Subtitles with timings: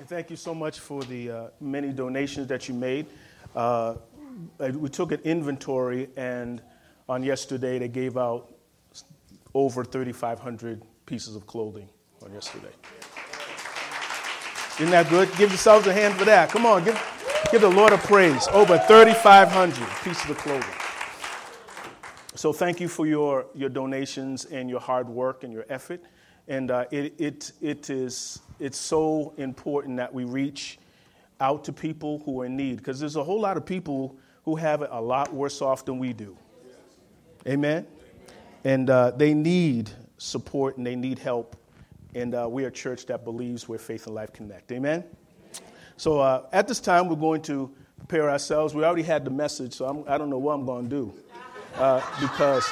[0.00, 3.04] And thank you so much for the uh, many donations that you made.
[3.54, 3.96] Uh,
[4.58, 6.62] we took an inventory, and
[7.06, 8.50] on yesterday, they gave out
[9.52, 11.86] over 3,500 pieces of clothing
[12.24, 12.72] on yesterday.
[14.76, 15.28] Isn't that good?
[15.36, 16.48] Give yourselves a hand for that.
[16.48, 16.98] Come on, give,
[17.52, 18.48] give the Lord a praise.
[18.52, 20.64] Over 3,500 pieces of clothing.
[22.36, 26.02] So thank you for your, your donations and your hard work and your effort.
[26.50, 30.80] And uh, it, it, it is it's so important that we reach
[31.38, 34.56] out to people who are in need because there's a whole lot of people who
[34.56, 36.36] have it a lot worse off than we do.
[37.46, 37.86] Amen?
[38.64, 41.54] And uh, they need support and they need help.
[42.16, 44.72] And uh, we are a church that believes where faith and life connect.
[44.72, 45.04] Amen?
[45.96, 48.74] So uh, at this time, we're going to prepare ourselves.
[48.74, 50.96] We already had the message, so I'm, I do not know what I'm going to
[50.96, 51.14] do
[51.76, 52.68] uh, because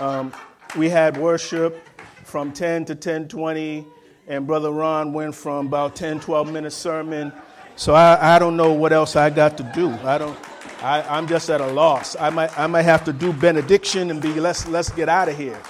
[0.00, 0.32] um,
[0.78, 1.86] we had worship
[2.26, 3.86] from 10 to 10:20
[4.26, 7.32] and Brother Ron went from about 10, 12 minute sermon.
[7.76, 9.90] So I, I don't know what else I got to do.
[10.02, 10.36] I don't,
[10.82, 12.16] I, I'm just at a loss.
[12.18, 15.36] I might, I might have to do benediction and be, let's, let's get out of
[15.36, 15.60] here.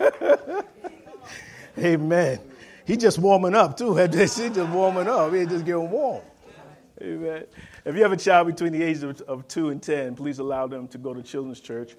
[1.78, 2.40] Amen.
[2.84, 3.96] He just warming up too.
[3.96, 4.38] He just
[4.70, 5.32] warming up.
[5.32, 6.22] He just getting warm.
[7.00, 7.44] Amen.
[7.84, 10.66] If you have a child between the ages of, of two and ten, please allow
[10.66, 11.94] them to go to children's church.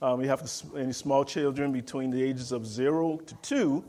[0.00, 3.84] Um, we have any small children between the ages of zero to two.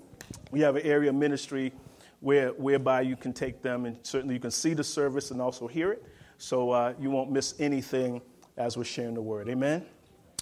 [0.51, 1.71] We have an area ministry
[2.19, 5.67] where, whereby you can take them and certainly you can see the service and also
[5.67, 6.03] hear it.
[6.39, 8.21] So uh, you won't miss anything
[8.57, 9.49] as we're sharing the word.
[9.49, 9.85] Amen?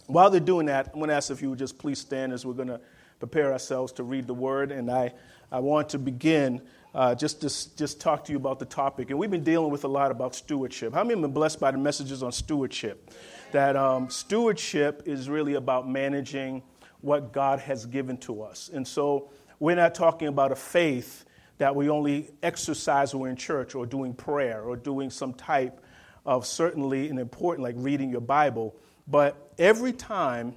[0.06, 2.46] While they're doing that, I'm going to ask if you would just please stand as
[2.46, 2.80] we're going to
[3.20, 4.72] prepare ourselves to read the word.
[4.72, 5.14] And I,
[5.52, 6.62] I want to begin
[6.96, 9.10] uh, just to just talk to you about the topic.
[9.10, 10.94] And we've been dealing with a lot about stewardship.
[10.94, 13.12] How many have been blessed by the messages on stewardship?
[13.52, 16.64] That um, stewardship is really about managing
[17.02, 18.70] what God has given to us.
[18.74, 21.26] And so we're not talking about a faith
[21.58, 25.82] that we only exercise when we're in church or doing prayer or doing some type
[26.26, 28.76] of certainly an important, like reading your Bible.
[29.08, 30.56] But every time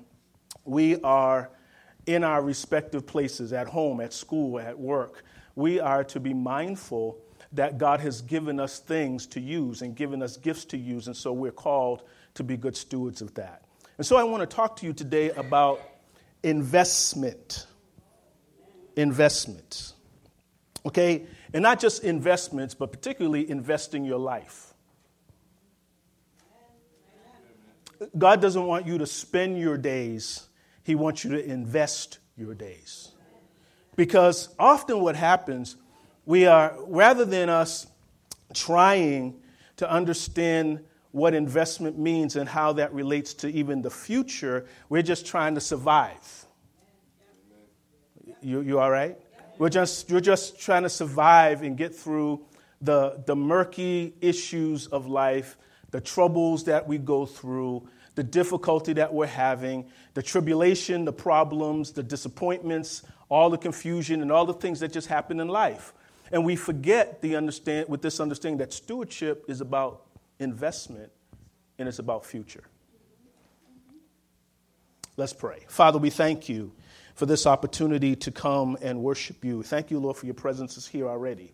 [0.64, 1.50] we are
[2.06, 5.24] in our respective places, at home, at school, at work,
[5.54, 7.18] we are to be mindful
[7.52, 11.06] that God has given us things to use and given us gifts to use.
[11.06, 12.02] And so we're called
[12.34, 13.64] to be good stewards of that.
[13.98, 15.80] And so I want to talk to you today about
[16.42, 17.66] investment.
[18.96, 19.92] Investment.
[20.86, 21.26] Okay?
[21.52, 24.72] And not just investments, but particularly investing your life.
[28.16, 30.48] God doesn't want you to spend your days,
[30.84, 33.12] He wants you to invest your days.
[33.97, 35.76] Because often what happens,
[36.24, 37.86] we are, rather than us
[38.54, 39.41] trying
[39.76, 44.66] to understand what investment means and how that relates to even the future.
[44.88, 46.47] We're just trying to survive.
[48.43, 49.19] You, you all right?
[49.59, 52.41] We're just, you're just trying to survive and get through
[52.81, 55.56] the, the murky issues of life,
[55.91, 61.92] the troubles that we go through, the difficulty that we're having, the tribulation, the problems,
[61.92, 65.92] the disappointments, all the confusion, and all the things that just happen in life.
[66.32, 70.03] And we forget the understand, with this understanding that stewardship is about
[70.40, 71.12] investment
[71.78, 72.64] and it's about future.
[75.16, 75.64] Let's pray.
[75.68, 76.72] Father, we thank you
[77.14, 79.62] for this opportunity to come and worship you.
[79.62, 81.52] Thank you, Lord, for your presence is here already.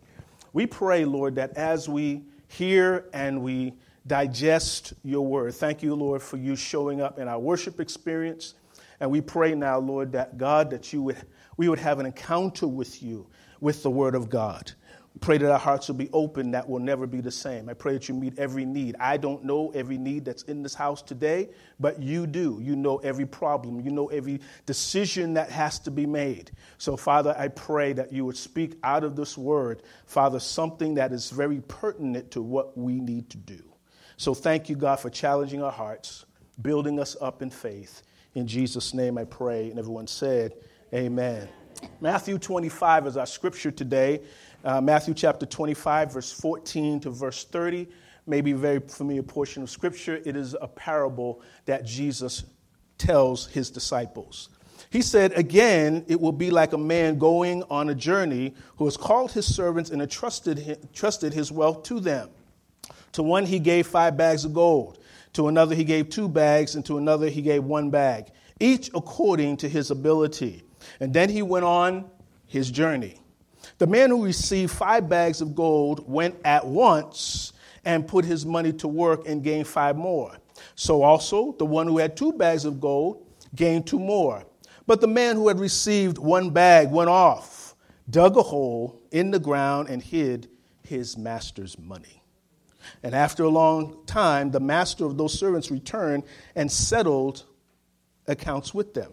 [0.53, 3.73] We pray, Lord, that as we hear and we
[4.07, 8.53] digest your word, thank you, Lord, for you showing up in our worship experience.
[8.99, 11.17] And we pray now, Lord, that God, that you would,
[11.57, 13.27] we would have an encounter with you
[13.59, 14.71] with the word of God.
[15.21, 17.69] Pray that our hearts will be open, that will never be the same.
[17.69, 18.95] I pray that you meet every need.
[18.99, 22.59] I don't know every need that's in this house today, but you do.
[22.61, 26.51] You know every problem, you know every decision that has to be made.
[26.77, 31.13] So, Father, I pray that you would speak out of this word, Father, something that
[31.13, 33.63] is very pertinent to what we need to do.
[34.17, 36.25] So, thank you, God, for challenging our hearts,
[36.61, 38.03] building us up in faith.
[38.35, 39.69] In Jesus' name I pray.
[39.69, 40.53] And everyone said,
[40.93, 41.47] Amen.
[41.99, 44.21] Matthew 25 is our scripture today.
[44.63, 47.87] Uh, Matthew chapter 25, verse 14 to verse 30,
[48.25, 50.21] may be a very familiar portion of Scripture.
[50.25, 52.43] It is a parable that Jesus
[52.97, 54.49] tells his disciples.
[54.89, 58.97] He said, Again, it will be like a man going on a journey who has
[58.97, 62.29] called his servants and entrusted trusted his wealth to them.
[63.13, 64.99] To one he gave five bags of gold,
[65.33, 69.57] to another he gave two bags, and to another he gave one bag, each according
[69.57, 70.63] to his ability.
[70.99, 72.09] And then he went on
[72.47, 73.19] his journey.
[73.77, 77.53] The man who received five bags of gold went at once
[77.85, 80.35] and put his money to work and gained five more.
[80.75, 83.25] So also the one who had two bags of gold
[83.55, 84.43] gained two more.
[84.87, 87.75] But the man who had received one bag went off,
[88.09, 90.49] dug a hole in the ground and hid
[90.83, 92.23] his master's money.
[93.03, 96.23] And after a long time, the master of those servants returned
[96.55, 97.43] and settled
[98.27, 99.11] accounts with them.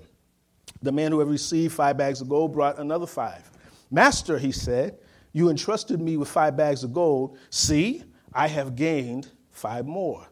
[0.80, 3.50] The man who had received five bags of gold brought another five.
[3.94, 4.98] Master, he said,
[5.32, 7.38] you entrusted me with five bags of gold.
[7.50, 8.02] See,
[8.32, 10.26] I have gained five more.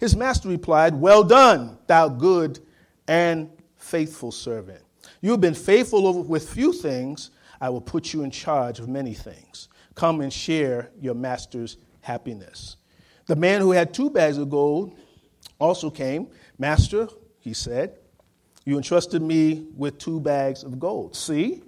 [0.00, 2.58] His master replied, Well done, thou good
[3.06, 4.82] and faithful servant.
[5.20, 7.30] You have been faithful with few things.
[7.60, 9.68] I will put you in charge of many things.
[9.94, 12.76] Come and share your master's happiness.
[13.26, 14.98] The man who had two bags of gold
[15.60, 16.28] also came.
[16.58, 17.08] Master,
[17.38, 17.96] he said,
[18.64, 21.14] you entrusted me with two bags of gold.
[21.14, 21.62] See,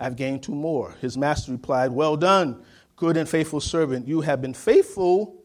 [0.00, 0.94] I've gained two more.
[1.00, 2.62] His master replied, Well done,
[2.96, 4.06] good and faithful servant.
[4.06, 5.42] You have been faithful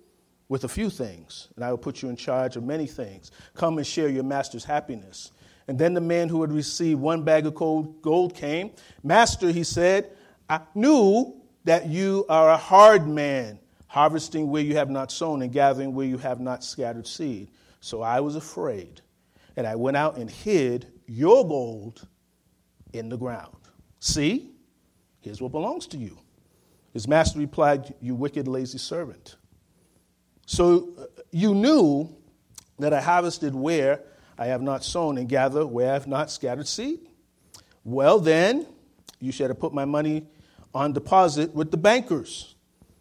[0.50, 3.32] with a few things, and I will put you in charge of many things.
[3.56, 5.32] Come and share your master's happiness.
[5.68, 8.72] And then the man who had received one bag of gold came.
[9.02, 10.12] Master, he said,
[10.50, 15.52] I knew that you are a hard man, harvesting where you have not sown and
[15.52, 17.50] gathering where you have not scattered seed.
[17.80, 19.02] So I was afraid,
[19.56, 22.08] and I went out and hid your gold
[22.92, 23.56] in the ground.
[24.04, 24.52] See,
[25.22, 26.18] here's what belongs to you.
[26.92, 29.38] His master replied, You wicked, lazy servant.
[30.46, 32.14] So uh, you knew
[32.80, 34.02] that I harvested where
[34.38, 37.00] I have not sown and gathered where I have not scattered seed.
[37.86, 38.68] Well, then,
[39.22, 40.28] you should have put my money
[40.74, 42.56] on deposit with the bankers,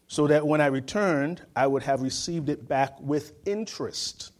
[0.07, 4.31] so that when I returned, I would have received it back with interest.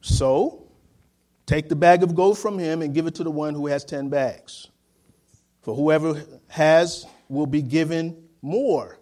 [0.00, 0.68] So,
[1.44, 3.84] take the bag of gold from him and give it to the one who has
[3.84, 4.68] 10 bags.
[5.68, 8.98] For whoever has will be given more,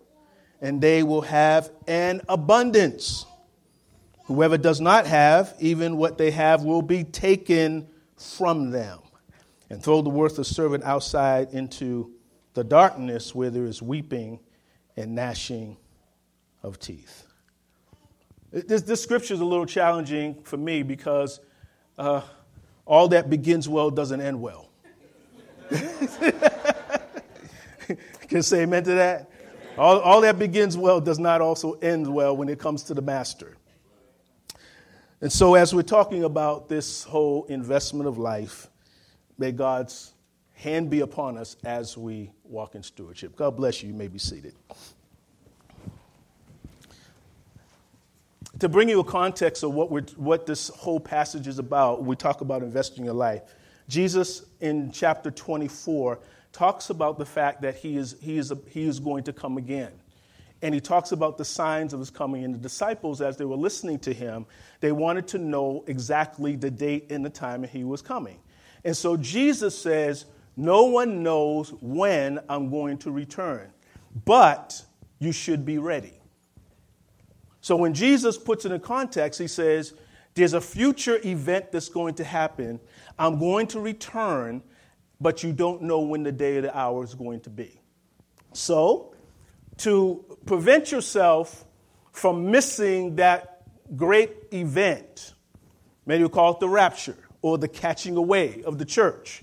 [0.61, 3.25] and they will have an abundance.
[4.25, 7.87] Whoever does not have, even what they have will be taken
[8.17, 8.99] from them.
[9.71, 12.13] And throw the worthless servant outside into
[12.55, 14.41] the darkness where there is weeping
[14.97, 15.77] and gnashing
[16.65, 17.29] of teeth.
[18.51, 21.39] This, this scripture is a little challenging for me because
[21.97, 22.23] uh,
[22.85, 24.66] all that begins well doesn't end well.
[28.29, 29.31] Can say amen to that?
[29.79, 33.03] All, all that begins well does not also end well when it comes to the
[33.03, 33.57] master.
[35.21, 38.69] And so, as we're talking about this whole investment of life,
[39.39, 40.13] may God's
[40.53, 43.37] hand be upon us as we walk in stewardship.
[43.37, 43.89] God bless you.
[43.89, 44.55] You may be seated.
[48.61, 52.41] To bring you a context of what, what this whole passage is about, we talk
[52.41, 53.43] about investing your life.
[53.89, 56.19] Jesus in chapter 24
[56.53, 59.93] talks about the fact that he is, he is, he is going to come again.
[60.63, 62.43] And he talks about the signs of his coming.
[62.43, 64.47] And the disciples, as they were listening to him,
[64.81, 68.39] they wanted to know exactly the date and the time that he was coming.
[68.83, 70.25] And so Jesus says,
[70.57, 73.71] No one knows when I'm going to return,
[74.25, 74.83] but
[75.19, 76.15] you should be ready.
[77.61, 79.93] So when Jesus puts it in context, he says,
[80.35, 82.81] There's a future event that's going to happen
[83.19, 84.63] I'm going to return,
[85.21, 87.81] but you don't know when the day or the hour is going to be.
[88.53, 89.15] So,
[89.79, 91.65] to prevent yourself
[92.13, 93.63] from missing that
[93.95, 95.35] great event,
[96.07, 99.43] maybe you call it the rapture or the catching away of the church,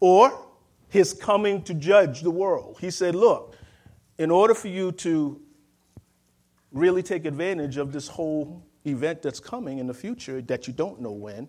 [0.00, 0.46] or
[0.88, 2.78] his coming to judge the world.
[2.80, 3.56] He said, Look,
[4.18, 5.40] in order for you to
[6.72, 11.00] really take advantage of this whole event that's coming in the future that you don't
[11.00, 11.48] know when,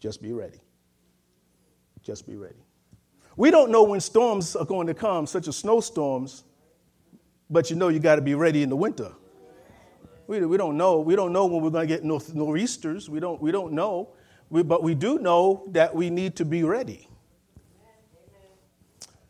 [0.00, 0.60] just be ready.
[2.02, 2.64] Just be ready.
[3.36, 6.44] We don't know when storms are going to come, such as snowstorms,
[7.48, 9.12] but you know you got to be ready in the winter.
[10.26, 11.00] We, we don't know.
[11.00, 13.08] We don't know when we're going to get nor'easters.
[13.08, 14.10] We don't, we don't know.
[14.48, 17.08] We, but we do know that we need to be ready.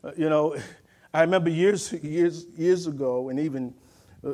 [0.03, 0.55] Uh, you know,
[1.13, 3.73] I remember years, years, years ago, and even
[4.25, 4.33] uh,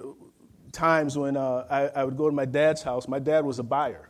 [0.71, 3.07] times when uh, I, I would go to my dad's house.
[3.07, 4.07] My dad was a buyer.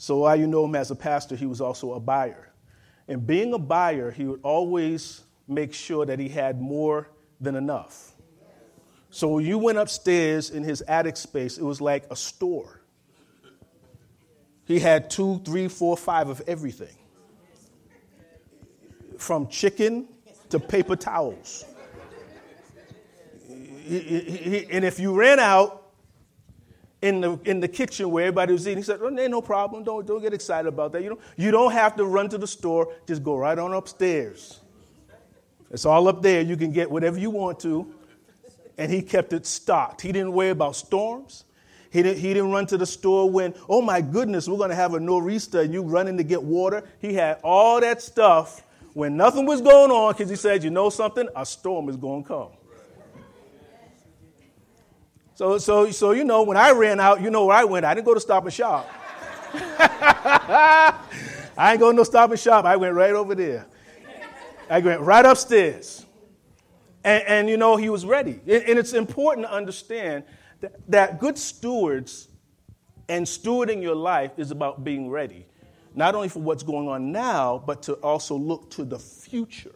[0.00, 2.54] So while you know him as a pastor, he was also a buyer.
[3.06, 8.14] And being a buyer, he would always make sure that he had more than enough.
[9.10, 12.80] So when you went upstairs in his attic space, it was like a store.
[14.64, 16.96] He had two, three, four, five of everything
[19.18, 20.08] from chicken
[20.48, 21.66] to paper towels.
[23.86, 25.79] And if you ran out,
[27.02, 28.78] in the, in the kitchen where everybody was eating.
[28.78, 29.84] He said, oh, ain't no problem.
[29.84, 31.02] Don't, don't get excited about that.
[31.02, 32.92] You don't, you don't have to run to the store.
[33.06, 34.60] Just go right on upstairs.
[35.70, 36.42] It's all up there.
[36.42, 37.94] You can get whatever you want to.
[38.76, 40.00] And he kept it stocked.
[40.00, 41.44] He didn't worry about storms.
[41.90, 44.76] He didn't, he didn't run to the store when, oh my goodness, we're going to
[44.76, 46.84] have a nor'easter and you running to get water.
[47.00, 48.62] He had all that stuff
[48.94, 51.28] when nothing was going on because he said, You know something?
[51.34, 52.48] A storm is going to come.
[55.40, 57.86] So, so, so, you know, when I ran out, you know where I went.
[57.86, 58.86] I didn't go to Stop and Shop.
[59.54, 60.98] I
[61.56, 62.66] ain't going to no Stop and Shop.
[62.66, 63.66] I went right over there.
[64.68, 66.04] I went right upstairs.
[67.02, 68.32] And, and you know, he was ready.
[68.32, 70.24] And, it's important to understand
[70.60, 72.28] that, that good stewards
[73.08, 75.46] and stewarding your life is about being ready,
[75.94, 79.74] not only for what's going on now, but to also look to the future.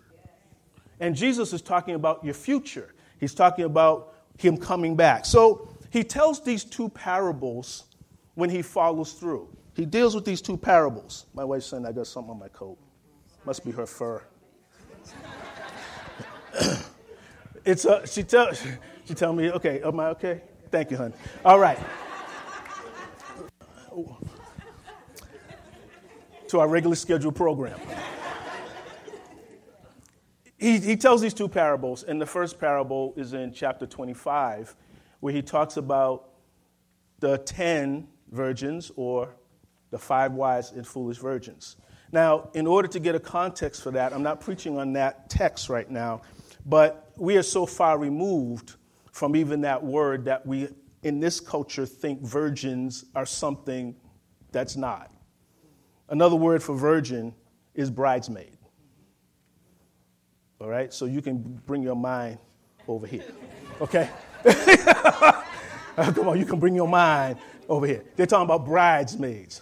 [1.00, 2.94] And Jesus is talking about your future.
[3.18, 5.25] He's talking about him coming back.
[5.25, 7.85] So he tells these two parables
[8.35, 9.49] when he follows through.
[9.75, 11.26] He deals with these two parables.
[11.35, 12.79] My wife's saying I got something on my coat.
[13.45, 14.23] Must be her fur.
[17.64, 20.43] it's a, she tell she tell me, okay, am I okay?
[20.71, 21.14] Thank you, honey.
[21.45, 21.79] All right.
[26.49, 27.79] to our regularly scheduled program
[30.64, 34.75] he, he tells these two parables, and the first parable is in chapter 25,
[35.21, 36.30] where he talks about
[37.18, 39.37] the 10 virgins or
[39.90, 41.76] the five wise and foolish virgins.
[42.12, 45.68] Now, in order to get a context for that, I'm not preaching on that text
[45.68, 46.23] right now,
[46.64, 48.76] but we are so far removed
[49.12, 50.68] from even that word that we,
[51.02, 53.94] in this culture, think virgins are something
[54.50, 55.12] that's not.
[56.09, 57.35] Another word for virgin
[57.75, 58.56] is bridesmaid.
[60.64, 60.94] All right?
[60.94, 62.38] So you can bring your mind
[62.88, 63.23] over here.
[63.83, 64.09] Okay?
[65.94, 67.37] Come on, you can bring your mind
[67.68, 68.02] over here.
[68.16, 69.61] They're talking about bridesmaids.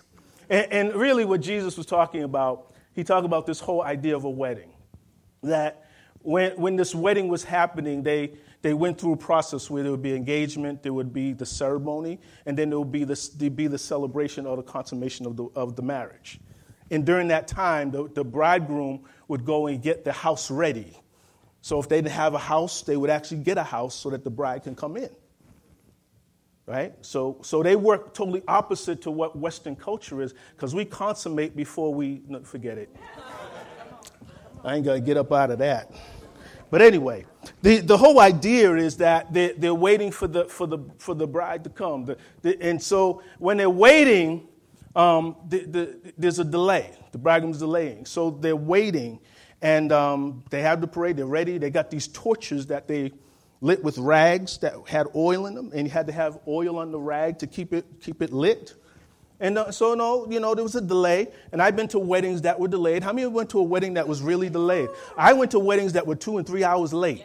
[0.48, 4.22] And, and really, what Jesus was talking about, he talked about this whole idea of
[4.22, 4.70] a wedding.
[5.42, 5.88] That
[6.20, 10.02] when, when this wedding was happening, they, they went through a process where there would
[10.02, 13.56] be engagement, there would be the ceremony, and then there would be the, there would
[13.56, 16.38] be the celebration or the consummation of the, of the marriage.
[16.92, 20.98] And during that time, the, the bridegroom would go and get the house ready.
[21.60, 24.24] So if they didn't have a house, they would actually get a house so that
[24.24, 25.10] the bride can come in.
[26.66, 26.94] Right?
[27.02, 31.92] So, so they work totally opposite to what Western culture is because we consummate before
[31.92, 32.94] we no, forget it.
[34.64, 35.92] I ain't going to get up out of that.
[36.70, 37.26] But anyway,
[37.60, 41.26] the, the whole idea is that they're, they're waiting for the, for, the, for the
[41.26, 42.06] bride to come.
[42.06, 44.48] The, the, and so when they're waiting,
[44.94, 46.90] um, the, the, there's a delay.
[47.12, 48.06] The bridegroom's delaying.
[48.06, 49.20] So they're waiting,
[49.60, 51.16] and um, they have the parade.
[51.16, 51.58] They're ready.
[51.58, 53.12] They got these torches that they
[53.60, 56.90] lit with rags that had oil in them, and you had to have oil on
[56.90, 58.74] the rag to keep it, keep it lit.
[59.42, 61.26] And uh, so, no, you know, there was a delay.
[61.50, 63.02] And I've been to weddings that were delayed.
[63.02, 64.88] How many went to a wedding that was really delayed?
[65.16, 67.24] I went to weddings that were two and three hours late.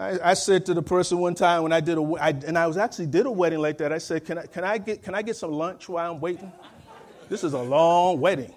[0.00, 2.66] I, I, said to the person one time when I did a, I, and I
[2.66, 3.92] was actually did a wedding like that.
[3.92, 6.50] I said, can I, can I get, can I get some lunch while I'm waiting?
[7.28, 8.54] This is a long wedding.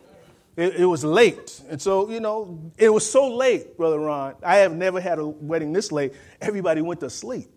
[0.55, 1.61] It, it, was late.
[1.69, 4.35] And so, you know, it was so late, Brother Ron.
[4.41, 6.13] I have never had a wedding this late.
[6.39, 7.49] Everybody went to sleep.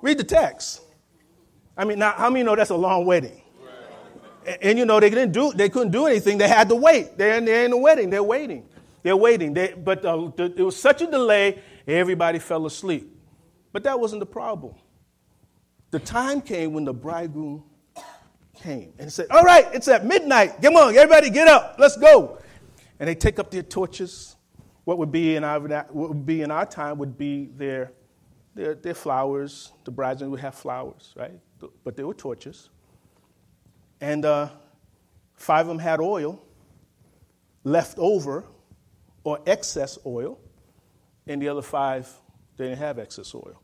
[0.00, 0.80] Read the text.
[1.76, 3.42] I mean, now, how many know that's a long wedding?
[4.46, 6.38] And, and, you know, they didn't do, they couldn't do anything.
[6.38, 7.18] They had to wait.
[7.18, 8.08] They're in, they're in the wedding.
[8.08, 8.66] They're waiting.
[9.02, 9.52] They're waiting.
[9.52, 13.16] They, but uh, the, it was such a delay, everybody fell asleep.
[13.72, 14.74] But that wasn't the problem.
[15.90, 17.64] The time came when the bridegroom
[18.54, 20.60] came and said, All right, it's at midnight.
[20.62, 21.76] Come on, everybody get up.
[21.78, 22.38] Let's go.
[22.98, 24.36] And they take up their torches.
[24.84, 27.92] What would be in our, what would be in our time would be their,
[28.54, 29.72] their, their flowers.
[29.84, 31.38] The bridesmaids would have flowers, right?
[31.84, 32.70] But they were torches.
[34.00, 34.48] And uh,
[35.34, 36.42] five of them had oil
[37.64, 38.44] left over
[39.24, 40.38] or excess oil,
[41.26, 42.10] and the other five,
[42.56, 43.60] they didn't have excess oil.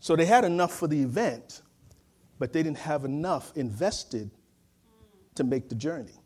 [0.00, 1.62] So they had enough for the event,
[2.38, 4.30] but they didn't have enough invested
[5.36, 6.18] to make the journey.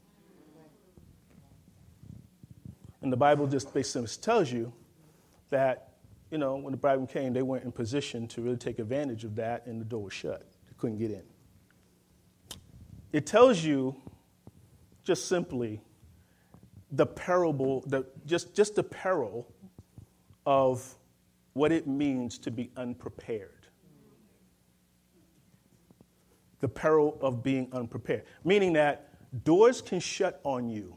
[3.02, 4.72] And the Bible just basically tells you
[5.50, 5.92] that,
[6.30, 9.36] you know, when the bridegroom came, they weren't in position to really take advantage of
[9.36, 10.40] that, and the door was shut.
[10.66, 11.22] They couldn't get in.
[13.12, 13.94] It tells you
[15.04, 15.80] just simply
[16.90, 19.46] the parable, the, just, just the peril
[20.46, 20.94] of
[21.52, 23.50] what it means to be unprepared.
[26.60, 29.10] The peril of being unprepared, meaning that
[29.44, 30.96] doors can shut on you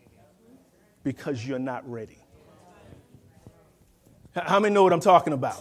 [1.03, 2.19] because you're not ready.
[4.35, 5.57] How many know what I'm talking about?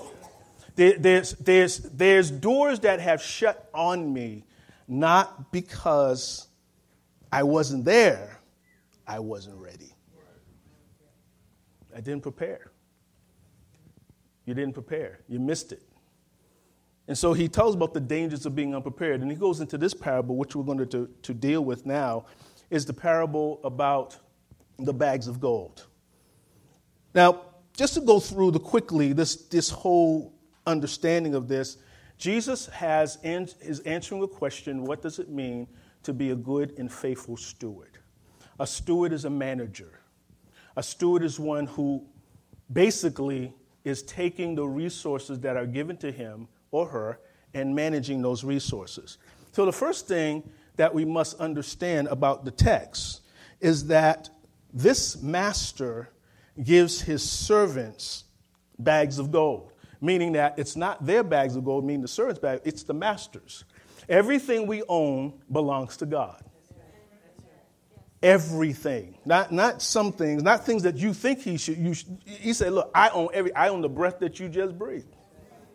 [0.76, 4.44] There's, there's, there's doors that have shut on me
[4.86, 6.46] not because
[7.32, 8.38] I wasn't there,
[9.06, 9.92] I wasn't ready.
[11.94, 12.70] I didn't prepare.
[14.48, 15.20] You didn't prepare.
[15.28, 15.82] You missed it.
[17.06, 19.20] And so he tells about the dangers of being unprepared.
[19.20, 22.24] And he goes into this parable, which we're going to, to, deal with now,
[22.70, 24.16] is the parable about
[24.78, 25.84] the bags of gold.
[27.14, 27.42] Now,
[27.76, 30.32] just to go through the quickly this, this whole
[30.66, 31.76] understanding of this,
[32.16, 35.68] Jesus has is answering a question: What does it mean
[36.04, 37.98] to be a good and faithful steward?
[38.58, 40.00] A steward is a manager.
[40.74, 42.02] A steward is one who
[42.72, 43.52] basically
[43.88, 47.18] is taking the resources that are given to him or her
[47.54, 49.16] and managing those resources.
[49.52, 53.22] So, the first thing that we must understand about the text
[53.60, 54.28] is that
[54.72, 56.10] this master
[56.62, 58.24] gives his servants
[58.78, 62.60] bags of gold, meaning that it's not their bags of gold, meaning the servants' bag,
[62.64, 63.64] it's the master's.
[64.08, 66.42] Everything we own belongs to God.
[68.22, 71.78] Everything, not, not some things, not things that you think he should.
[71.78, 73.54] You should, he said, "Look, I own every.
[73.54, 75.14] I own the breath that you just breathed,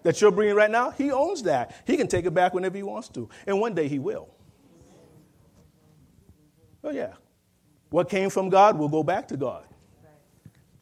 [0.03, 0.89] that you're breathing right now.
[0.89, 1.73] He owns that.
[1.87, 4.27] He can take it back whenever he wants to, and one day he will.
[6.83, 7.13] Oh yeah,
[7.89, 9.65] what came from God will go back to God.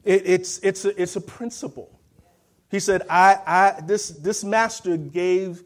[0.03, 2.00] It, it's, it's, a, it's a principle.
[2.70, 5.63] He said, I, I, this, this master gave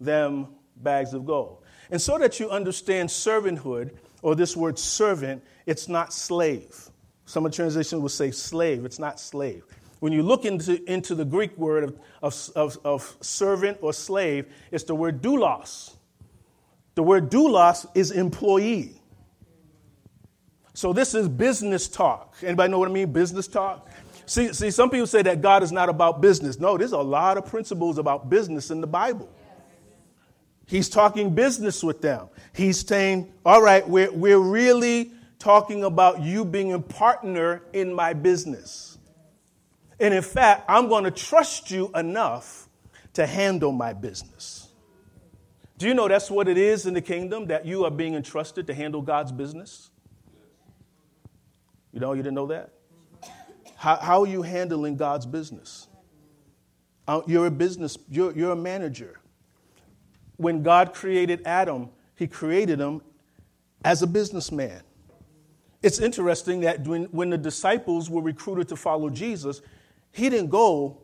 [0.00, 1.62] them bags of gold.
[1.90, 6.90] And so that you understand servanthood, or this word servant, it's not slave.
[7.26, 9.64] Some of the translations will say slave, it's not slave.
[10.00, 14.46] When you look into, into the Greek word of, of, of, of servant or slave,
[14.70, 15.94] it's the word doulos.
[16.94, 18.94] The word doulos is employee.
[20.74, 22.36] So this is business talk.
[22.42, 23.12] Anybody know what I mean?
[23.12, 23.88] Business talk.
[24.26, 26.60] See, see, some people say that God is not about business.
[26.60, 29.28] No, there's a lot of principles about business in the Bible.
[30.68, 32.28] He's talking business with them.
[32.54, 38.12] He's saying, all right, we're, we're really talking about you being a partner in my
[38.12, 38.98] business.
[39.98, 42.68] And in fact, I'm going to trust you enough
[43.14, 44.68] to handle my business.
[45.78, 48.66] Do you know that's what it is in the kingdom, that you are being entrusted
[48.66, 49.90] to handle God's business?
[51.92, 52.74] You know, you didn't know that?
[53.76, 55.88] How, how are you handling God's business?
[57.06, 59.18] Uh, you're a business, you're, you're a manager.
[60.38, 63.02] When God created Adam, he created him
[63.84, 64.80] as a businessman.
[65.82, 69.60] It's interesting that when, when the disciples were recruited to follow Jesus,
[70.10, 71.02] he didn't go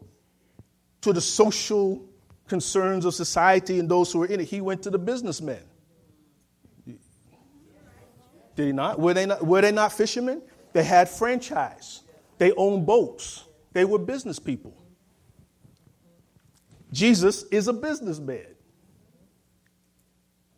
[1.03, 2.09] to the social
[2.49, 4.45] concerns of society and those who were in it.
[4.45, 5.63] He went to the businessmen.
[8.57, 9.01] Did he not?
[9.01, 10.43] Were they not, were they not fishermen?
[10.73, 12.03] They had franchise.
[12.39, 13.45] They owned boats.
[13.73, 14.77] They were business people.
[16.93, 18.54] Jesus is a businessman.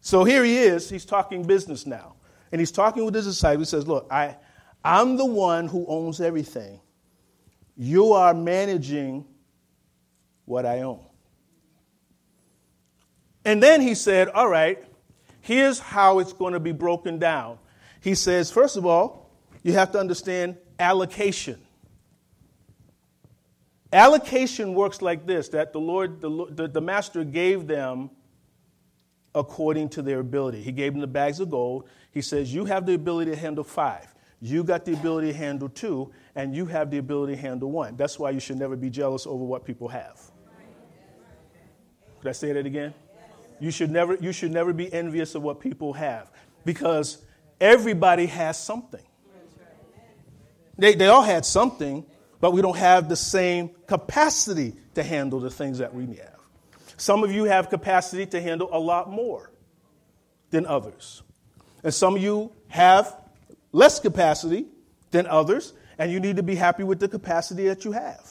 [0.07, 2.15] So here he is, he's talking business now.
[2.53, 3.67] And he's talking with his disciples.
[3.67, 4.37] He says, Look, I,
[4.85, 6.79] I'm the one who owns everything.
[7.77, 9.25] You are managing
[10.45, 11.05] what I own.
[13.45, 14.85] And then he said, All right,
[15.41, 17.59] here's how it's going to be broken down.
[18.01, 19.33] He says, First of all,
[19.65, 21.61] you have to understand allocation.
[23.93, 28.11] Allocation works like this that the Lord, the, the, the, master gave them
[29.37, 30.63] according to their ability.
[30.63, 31.89] He gave them the bags of gold.
[32.11, 34.13] He says, You have the ability to handle five.
[34.41, 37.97] You got the ability to handle two, and you have the ability to handle one.
[37.97, 40.21] That's why you should never be jealous over what people have.
[42.21, 42.95] Could I say that again?
[43.61, 46.31] You should never, you should never be envious of what people have
[46.65, 47.19] because
[47.61, 49.05] everybody has something.
[50.79, 52.05] They, they all had something,
[52.41, 56.36] but we don't have the same capacity to handle the things that we have.
[56.97, 59.51] Some of you have capacity to handle a lot more
[60.51, 61.23] than others.
[61.83, 63.17] And some of you have
[63.73, 64.67] less capacity
[65.11, 68.27] than others, and you need to be happy with the capacity that you have.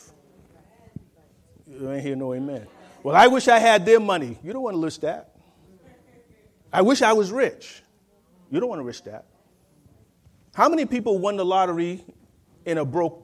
[1.68, 2.68] You ain't hear no amen.
[3.04, 4.38] Well, I wish I had their money.
[4.44, 5.36] You don't want to list that.
[6.74, 7.84] I wish I was rich.
[8.50, 9.26] You don't want to risk that.
[10.54, 12.04] How many people won the lottery
[12.66, 13.22] in a broke?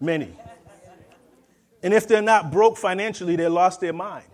[0.00, 0.34] Many.
[1.82, 4.24] And if they're not broke financially, they lost their mind.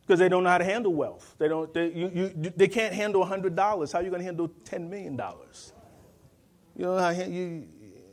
[0.00, 1.34] Because they don't know how to handle wealth.
[1.38, 3.92] They, don't, they, you, you, they can't handle $100.
[3.92, 5.12] How are you going to handle $10 million?
[6.74, 7.68] You don't know how, you,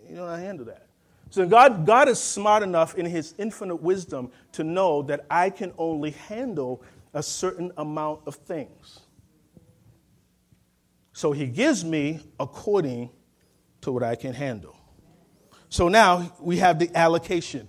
[0.09, 0.87] you don't know how to handle that.
[1.29, 5.73] So God, God is smart enough in his infinite wisdom to know that I can
[5.77, 8.99] only handle a certain amount of things.
[11.13, 13.09] So he gives me according
[13.81, 14.74] to what I can handle.
[15.69, 17.67] So now we have the allocation.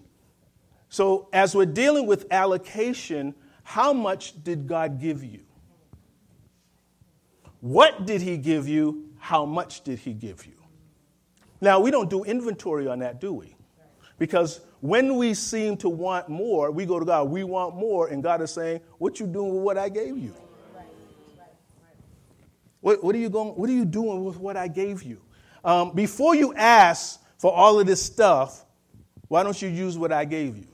[0.88, 5.40] So as we're dealing with allocation, how much did God give you?
[7.60, 9.10] What did he give you?
[9.18, 10.52] How much did he give you?
[11.60, 13.56] Now, we don't do inventory on that, do we?
[14.18, 18.22] Because when we seem to want more, we go to God, we want more, and
[18.22, 20.34] God is saying, What you doing with what I gave you?
[22.80, 25.20] What, what, are you going, what are you doing with what I gave you?
[25.64, 28.64] Um, before you ask for all of this stuff,
[29.28, 30.66] why don't you use what I gave you?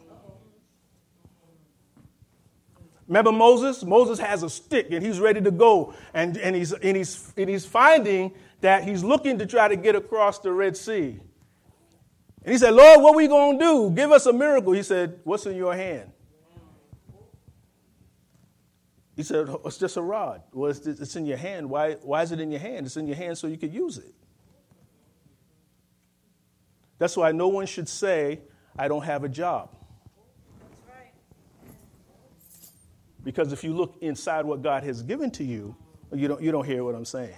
[3.09, 3.85] Remember Moses?
[3.85, 5.92] Moses has a stick and he's ready to go.
[6.14, 9.94] And, and, he's, and, he's, and he's finding that he's looking to try to get
[9.94, 11.18] across the Red Sea.
[12.44, 13.90] And he said, Lord, what are we going to do?
[13.90, 14.72] Give us a miracle.
[14.72, 16.11] He said, What's in your hand?
[19.14, 20.42] He said, It's just a rod.
[20.53, 21.68] Well, it's, it's in your hand.
[21.68, 22.87] Why, why is it in your hand?
[22.87, 24.14] It's in your hand so you could use it.
[27.03, 28.43] That's why no one should say,
[28.79, 29.71] I don't have a job.
[33.25, 35.75] Because if you look inside what God has given to you,
[36.12, 37.35] you don't, you don't hear what I'm saying.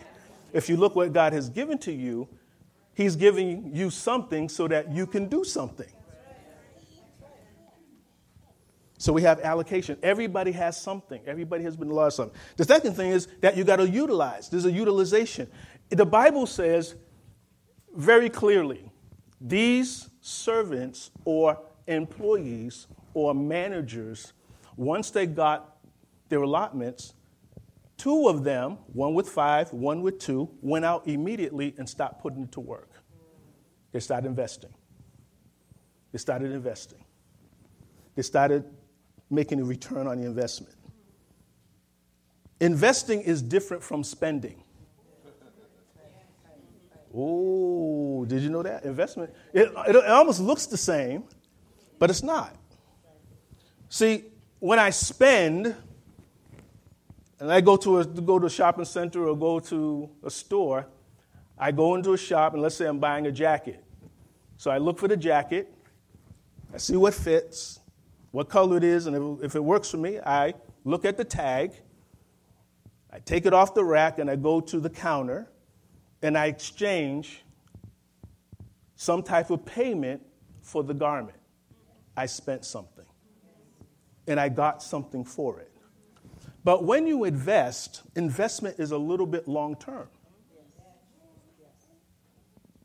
[0.53, 2.29] If you look what God has given to you,
[2.93, 5.91] He's giving you something so that you can do something.
[8.99, 9.97] So we have allocation.
[10.03, 11.23] Everybody has something.
[11.27, 12.39] Everybody has been allowed something.
[12.59, 14.51] The second thing is that you got to utilize.
[14.51, 15.49] There's a utilization.
[15.89, 16.97] The Bible says
[17.97, 18.91] very clearly
[19.45, 24.33] these servants or employees or managers,
[24.77, 25.77] once they got
[26.31, 27.13] their allotments,
[27.99, 32.45] two of them, one with five, one with two, went out immediately and stopped putting
[32.45, 32.91] it to work.
[33.93, 34.73] They started investing.
[36.11, 37.05] They started investing.
[38.17, 38.65] They started
[39.29, 40.75] making a return on the investment.
[42.61, 44.64] Investing is different from spending.
[47.17, 48.85] Oh, did you know that?
[48.85, 51.25] Investment, it, it, it almost looks the same,
[51.99, 52.57] but it's not.
[53.89, 54.25] See,
[54.59, 55.77] when I spend,
[57.39, 60.87] and I go to a, go to a shopping center or go to a store,
[61.57, 63.85] I go into a shop and let's say I'm buying a jacket.
[64.57, 65.73] So I look for the jacket,
[66.73, 67.79] I see what fits,
[68.33, 71.25] what color it is, and if, if it works for me, I look at the
[71.25, 71.75] tag,
[73.13, 75.49] I take it off the rack, and I go to the counter
[76.25, 77.45] and I exchange
[78.97, 80.23] some type of payment
[80.63, 81.37] for the garment.
[82.17, 83.05] I spent something
[84.27, 85.71] and I got something for it.
[86.65, 90.09] But when you invest, investment is a little bit long term.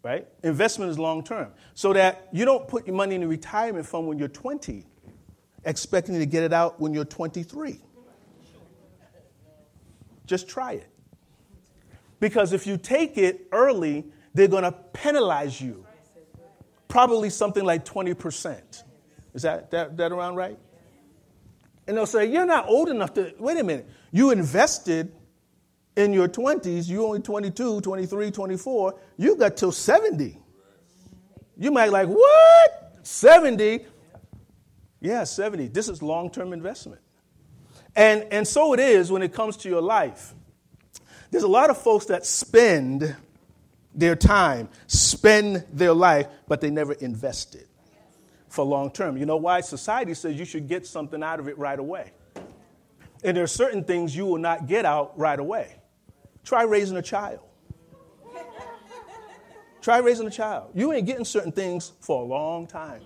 [0.04, 0.28] Right?
[0.44, 1.54] Investment is long term.
[1.76, 4.86] So that you don't put your money in a retirement fund when you're 20,
[5.64, 7.80] expecting to get it out when you're 23.
[10.26, 10.90] Just try it.
[12.20, 15.86] Because if you take it early, they're going to penalize you.
[16.88, 18.84] Probably something like 20%.
[19.34, 20.58] Is that, that, that around right?
[21.88, 23.34] And they'll say, You're not old enough to.
[23.40, 23.90] Wait a minute.
[24.12, 25.12] You invested
[25.96, 29.00] in your 20s, you only 22, 23, 24.
[29.18, 30.38] You got till 70.
[31.58, 33.00] You might like, What?
[33.04, 33.86] 70?
[35.02, 35.68] Yeah, 70.
[35.70, 37.02] This is long term investment.
[37.96, 40.34] And, and so it is when it comes to your life.
[41.32, 43.16] There's a lot of folks that spend
[43.94, 47.68] their time, spend their life, but they never invest it
[48.48, 49.18] for long term.
[49.18, 49.62] You know why?
[49.62, 52.12] Society says you should get something out of it right away.
[53.24, 55.76] And there are certain things you will not get out right away.
[56.44, 57.42] Try raising a child.
[59.82, 60.72] Try raising a child.
[60.74, 63.02] You ain't getting certain things for a long time.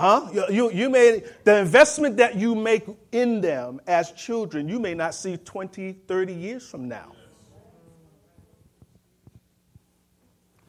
[0.00, 0.30] Huh?
[0.50, 5.14] You, you, may, the investment that you make in them as children, you may not
[5.14, 7.12] see 20, 30 years from now.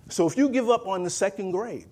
[0.09, 1.87] So if you give up on the second grade,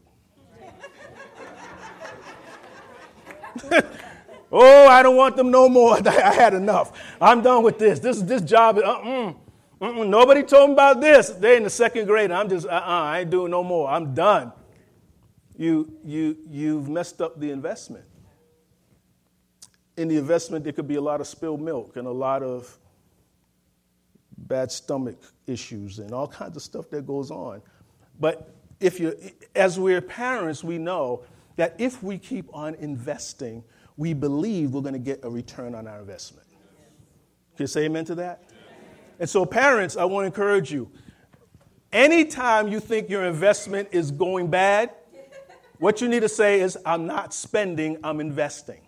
[4.51, 5.97] oh, I don't want them no more.
[6.05, 6.91] I had enough.
[7.21, 7.99] I'm done with this.
[7.99, 8.79] This this job.
[8.79, 9.33] Uh-uh.
[9.79, 10.03] Uh-uh.
[10.03, 11.29] Nobody told me about this.
[11.29, 12.31] They're in the second grade.
[12.31, 13.89] I'm just, uh-uh, I ain't doing no more.
[13.89, 14.51] I'm done
[15.59, 18.05] you, you, you've messed up the investment.
[19.97, 22.79] In the investment, there could be a lot of spilled milk and a lot of
[24.37, 27.61] bad stomach issues and all kinds of stuff that goes on.
[28.21, 29.13] But if you,
[29.53, 31.25] as we're parents, we know
[31.57, 33.61] that if we keep on investing,
[33.97, 36.47] we believe we're going to get a return on our investment.
[37.57, 38.45] Can you say amen to that?
[39.19, 40.89] And so, parents, I want to encourage you.
[41.91, 44.91] Anytime you think your investment is going bad,
[45.79, 48.81] what you need to say is, I'm not spending, I'm investing.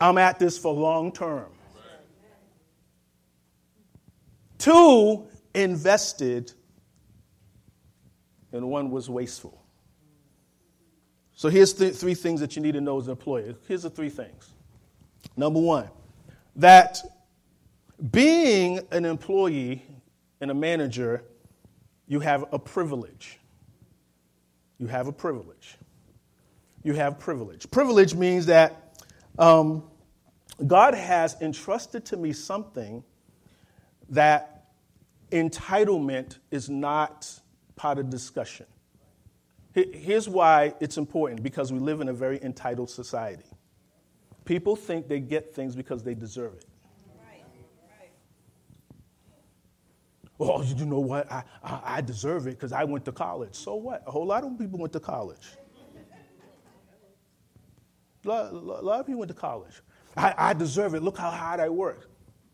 [0.00, 1.50] I'm at this for long term.
[4.58, 6.52] Two invested,
[8.52, 9.60] and one was wasteful.
[11.34, 13.54] So here's th- three things that you need to know as an employer.
[13.66, 14.52] Here's the three things.
[15.36, 15.88] Number one,
[16.56, 16.98] that
[18.12, 19.82] being an employee
[20.40, 21.24] and a manager,
[22.06, 23.40] you have a privilege.
[24.82, 25.78] You have a privilege.
[26.82, 27.70] You have privilege.
[27.70, 28.98] Privilege means that
[29.38, 29.84] um,
[30.66, 33.04] God has entrusted to me something
[34.08, 34.64] that
[35.30, 37.30] entitlement is not
[37.76, 38.66] part of discussion.
[39.72, 43.46] Here's why it's important because we live in a very entitled society.
[44.44, 46.66] People think they get things because they deserve it.
[50.42, 51.30] Well, you know what?
[51.30, 53.54] I, I, I deserve it because I went to college.
[53.54, 54.02] So what?
[54.08, 55.46] A whole lot of people went to college.
[58.24, 59.82] A lot, a lot of people went to college.
[60.16, 61.02] I, I deserve it.
[61.04, 62.10] Look how hard I work.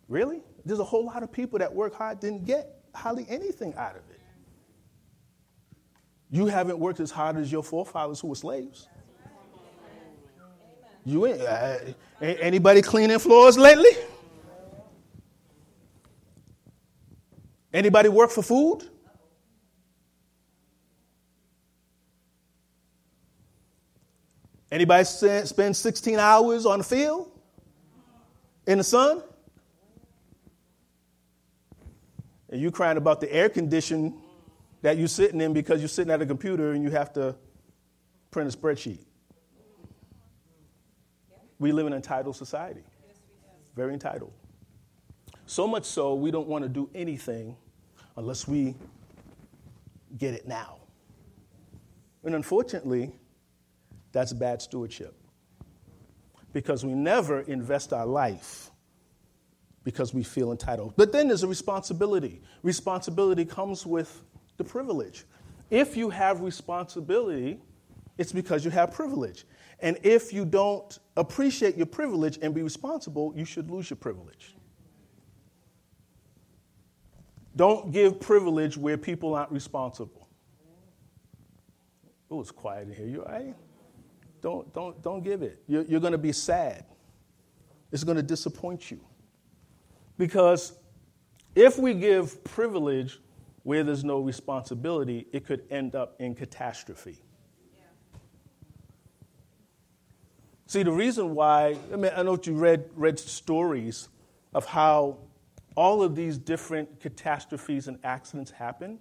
[0.07, 0.43] Really?
[0.67, 4.03] There's a whole lot of people that work hard didn't get hardly anything out of
[4.11, 4.21] it.
[6.31, 8.87] You haven't worked as hard as your forefathers who were slaves.
[11.07, 11.79] You ain't, uh,
[12.21, 13.93] anybody cleaning floors lately?
[17.73, 18.89] Anybody work for food?
[24.71, 27.31] Anybody spend 16 hours on the field
[28.67, 29.23] in the sun?
[32.51, 34.15] And you crying about the air condition
[34.83, 37.35] that you're sitting in because you're sitting at a computer and you have to
[38.31, 39.05] print a spreadsheet.
[41.59, 42.83] We live in an entitled society.
[43.75, 44.33] Very entitled.
[45.49, 47.57] So much so, we don't want to do anything
[48.19, 48.75] unless we
[50.19, 50.77] get it now.
[52.23, 53.13] And unfortunately,
[54.13, 55.15] that's bad stewardship.
[56.53, 58.71] Because we never invest our life
[59.85, 60.93] because we feel entitled.
[60.99, 62.43] But then there's a responsibility.
[62.63, 64.23] Responsibility comes with
[64.59, 65.25] the privilege.
[65.71, 67.59] If you have responsibility,
[68.19, 69.47] it's because you have privilege.
[69.81, 74.55] And if you don't appreciate your privilege and be responsible, you should lose your privilege.
[77.57, 80.29] Don't give privilege where people aren't responsible.
[82.31, 83.07] Oh, it's quiet in here.
[83.07, 83.55] You all right?
[84.41, 85.63] Don't, don't, don't give it.
[85.67, 86.85] You're, you're going to be sad.
[87.91, 89.01] It's going to disappoint you.
[90.19, 90.73] Because
[91.55, 93.21] if we give privilege
[93.63, 97.19] where there's no responsibility, it could end up in catastrophe.
[100.67, 104.11] See, the reason why, I mean, I know you read, read stories
[104.53, 105.17] of how
[105.79, 108.99] all of these different catastrophes and accidents happen.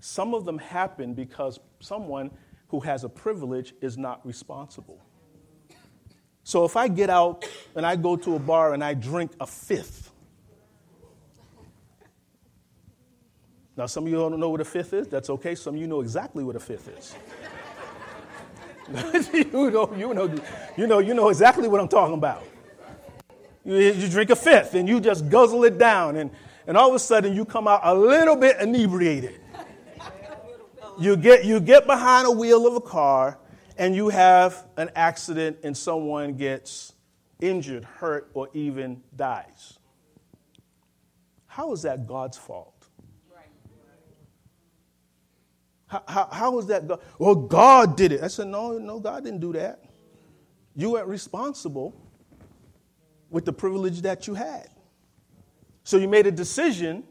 [0.00, 2.30] Some of them happen because someone
[2.68, 5.04] who has a privilege is not responsible.
[6.42, 9.46] So if I get out and I go to a bar and I drink a
[9.46, 10.10] fifth,
[13.76, 15.08] now some of you don't know what a fifth is.
[15.08, 15.54] That's okay.
[15.54, 17.14] Some of you know exactly what a fifth is.
[19.34, 20.34] you know, you know,
[20.78, 22.42] you know, you know exactly what I'm talking about.
[23.66, 26.30] You, you drink a fifth and you just guzzle it down, and,
[26.68, 29.40] and all of a sudden you come out a little bit inebriated.
[30.98, 33.38] You get, you get behind a wheel of a car
[33.76, 36.94] and you have an accident and someone gets
[37.38, 39.78] injured, hurt, or even dies.
[41.46, 42.72] How is that God's fault?
[45.88, 47.00] How, how, how is that God?
[47.18, 48.22] Well, God did it.
[48.22, 49.84] I said, no, no, God didn't do that.
[50.74, 51.94] You weren't responsible
[53.36, 54.66] with the privilege that you had.
[55.84, 57.04] So you made a decision,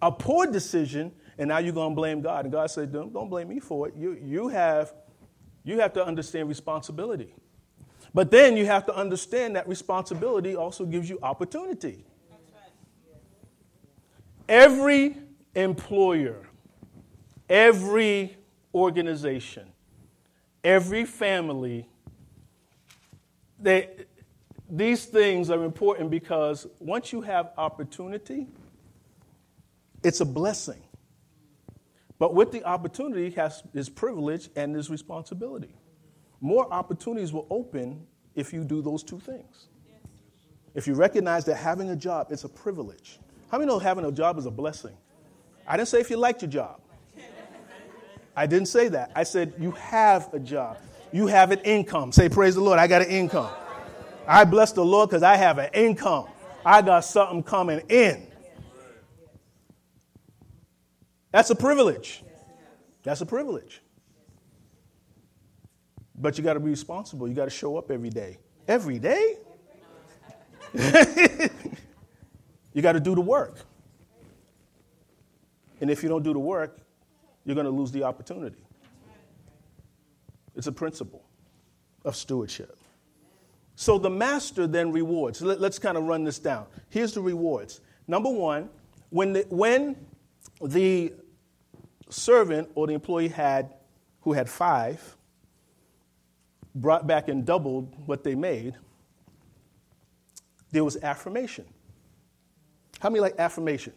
[0.00, 2.44] a poor decision, and now you're going to blame God.
[2.44, 3.94] And God said, don't, don't blame me for it.
[3.96, 4.94] You, you, have,
[5.64, 7.34] you have to understand responsibility.
[8.14, 12.04] But then you have to understand that responsibility also gives you opportunity.
[14.48, 15.16] Every
[15.56, 16.46] employer,
[17.48, 18.36] every
[18.72, 19.66] organization,
[20.62, 21.88] every family,
[23.58, 23.88] they,
[24.70, 28.46] these things are important because once you have opportunity,
[30.02, 30.82] it's a blessing.
[32.18, 35.74] But with the opportunity has is privilege and is responsibility.
[36.40, 39.68] More opportunities will open if you do those two things.
[40.74, 43.18] If you recognize that having a job is a privilege.
[43.50, 44.96] How many know having a job is a blessing?
[45.66, 46.80] I didn't say if you liked your job.
[48.36, 49.10] I didn't say that.
[49.14, 50.78] I said you have a job.
[51.12, 52.12] You have an income.
[52.12, 53.50] Say, praise the Lord, I got an income.
[54.26, 56.26] I bless the Lord because I have an income.
[56.64, 58.26] I got something coming in.
[61.32, 62.22] That's a privilege.
[63.02, 63.82] That's a privilege.
[66.14, 67.28] But you got to be responsible.
[67.28, 68.38] You got to show up every day.
[68.68, 69.36] Every day?
[72.72, 73.58] you got to do the work.
[75.80, 76.78] And if you don't do the work,
[77.44, 78.62] you're going to lose the opportunity.
[80.54, 81.24] It's a principle
[82.04, 82.76] of stewardship.
[83.80, 85.40] So the master then rewards.
[85.40, 86.66] Let, us kind of run this down.
[86.90, 87.80] Here's the rewards.
[88.06, 88.68] Number one,
[89.08, 89.96] when the, when
[90.62, 91.14] the
[92.10, 93.72] servant or the employee had,
[94.20, 95.16] who had five,
[96.74, 98.74] brought back and doubled what they made,
[100.72, 101.64] there was affirmation.
[102.98, 103.94] How many like affirmation?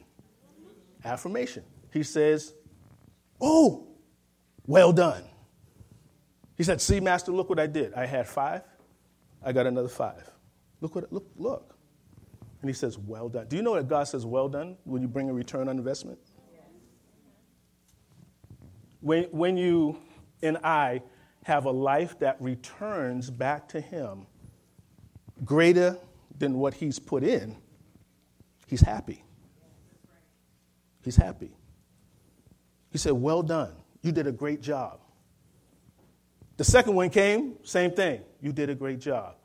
[1.03, 1.63] Affirmation.
[1.91, 2.53] He says,
[3.41, 3.85] Oh,
[4.65, 5.25] well done.
[6.55, 7.93] He said, See, Master, look what I did.
[7.95, 8.61] I had five,
[9.43, 10.29] I got another five.
[10.81, 11.75] Look what look, look.
[12.61, 13.47] And he says, Well done.
[13.47, 16.17] Do you know that God says well done when you bring a return on investment?
[19.01, 19.97] When, when you
[20.41, 21.01] and I
[21.43, 24.27] have a life that returns back to Him
[25.43, 25.97] greater
[26.37, 27.57] than what He's put in,
[28.65, 29.23] He's happy.
[31.03, 31.51] He's happy.
[32.91, 33.73] He said, Well done.
[34.03, 34.99] You did a great job.
[36.57, 38.21] The second one came, same thing.
[38.41, 39.35] You did a great job.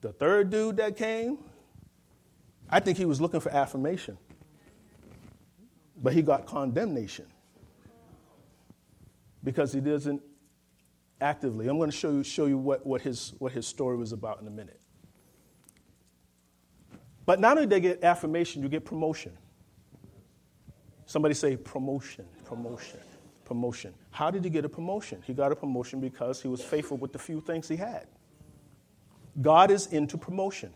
[0.00, 1.38] The third dude that came,
[2.68, 4.18] I think he was looking for affirmation,
[5.96, 7.26] but he got condemnation
[9.42, 10.22] because he doesn't
[11.20, 11.68] actively.
[11.68, 14.40] I'm going to show you, show you what, what, his, what his story was about
[14.40, 14.80] in a minute.
[17.26, 19.36] But not only do they get affirmation, you get promotion.
[21.06, 23.00] Somebody say promotion, promotion,
[23.48, 23.94] promotion.
[24.10, 25.22] How did he get a promotion?
[25.26, 28.06] He got a promotion because he was faithful with the few things he had.
[29.40, 30.72] God is into promotion.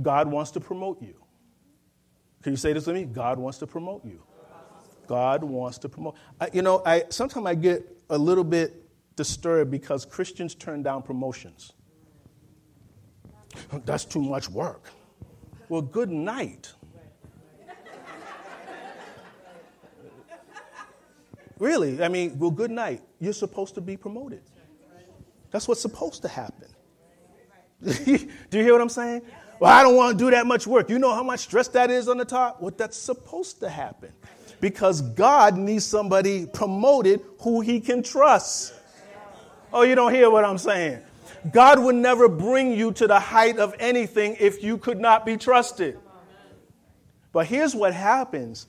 [0.00, 1.14] God wants to promote you.
[2.42, 3.04] Can you say this with me?
[3.04, 4.22] God wants to promote you.
[5.06, 6.16] God wants to promote.
[6.40, 8.82] I, you know, I sometimes I get a little bit
[9.16, 11.72] disturbed because Christians turn down promotions.
[13.84, 14.90] That's too much work.
[15.68, 16.72] Well, good night.
[21.58, 23.02] Really, I mean, well, good night.
[23.20, 24.42] You're supposed to be promoted.
[25.50, 26.68] That's what's supposed to happen.
[27.82, 29.22] do you hear what I'm saying?
[29.58, 30.90] Well, I don't want to do that much work.
[30.90, 32.60] You know how much stress that is on the top?
[32.60, 34.12] Well, that's supposed to happen
[34.60, 38.74] because God needs somebody promoted who he can trust.
[39.72, 41.02] Oh, you don't hear what I'm saying?
[41.52, 45.36] God would never bring you to the height of anything if you could not be
[45.36, 45.98] trusted.
[47.32, 48.66] But here's what happens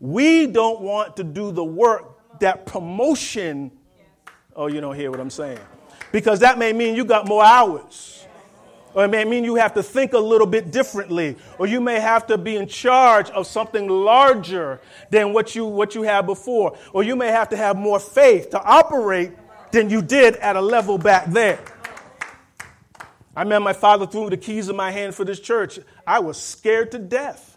[0.00, 2.09] we don't want to do the work
[2.40, 3.70] that promotion.
[4.54, 5.60] Oh, you don't hear what I'm saying?
[6.12, 8.26] Because that may mean you got more hours.
[8.92, 11.36] Or it may mean you have to think a little bit differently.
[11.58, 15.94] Or you may have to be in charge of something larger than what you, what
[15.94, 16.76] you had before.
[16.92, 19.32] Or you may have to have more faith to operate
[19.70, 21.60] than you did at a level back there.
[23.36, 25.78] I remember my father threw the keys in my hand for this church.
[26.04, 27.49] I was scared to death.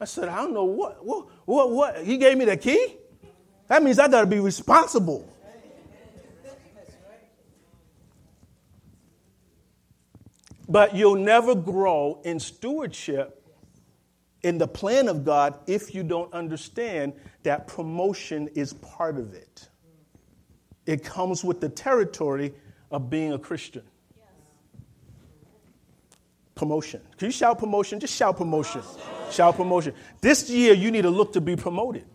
[0.00, 2.04] I said, I don't know what, what, what, what.
[2.04, 2.96] He gave me the key?
[3.68, 5.32] That means I got to be responsible.
[10.68, 13.42] But you'll never grow in stewardship
[14.42, 17.12] in the plan of God if you don't understand
[17.44, 19.68] that promotion is part of it.
[20.86, 22.54] It comes with the territory
[22.90, 23.82] of being a Christian.
[26.56, 27.02] Promotion.
[27.18, 28.00] Can you shout promotion?
[28.00, 28.80] Just shout promotion.
[29.30, 29.92] Shout promotion.
[30.22, 32.06] This year, you need to look to be promoted.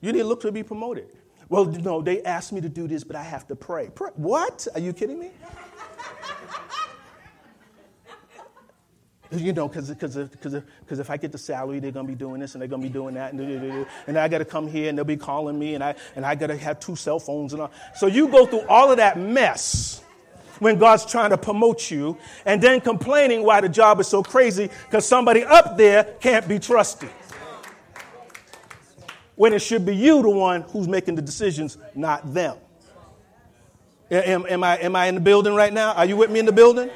[0.00, 1.08] You need to look to be promoted.
[1.50, 3.90] Well, no, they asked me to do this, but I have to pray.
[3.94, 4.12] pray.
[4.16, 4.66] What?
[4.74, 5.30] Are you kidding me?
[9.30, 12.62] you know, because because if I get the salary, they're gonna be doing this and
[12.62, 15.18] they're gonna be doing that, and, and I got to come here and they'll be
[15.18, 17.72] calling me, and I and I got to have two cell phones and all.
[17.94, 20.02] So you go through all of that mess
[20.62, 24.70] when God's trying to promote you, and then complaining why the job is so crazy
[24.84, 27.10] because somebody up there can't be trusted.
[29.34, 32.58] When it should be you, the one who's making the decisions, not them.
[34.08, 35.94] Am, am, I, am I in the building right now?
[35.94, 36.90] Are you with me in the building?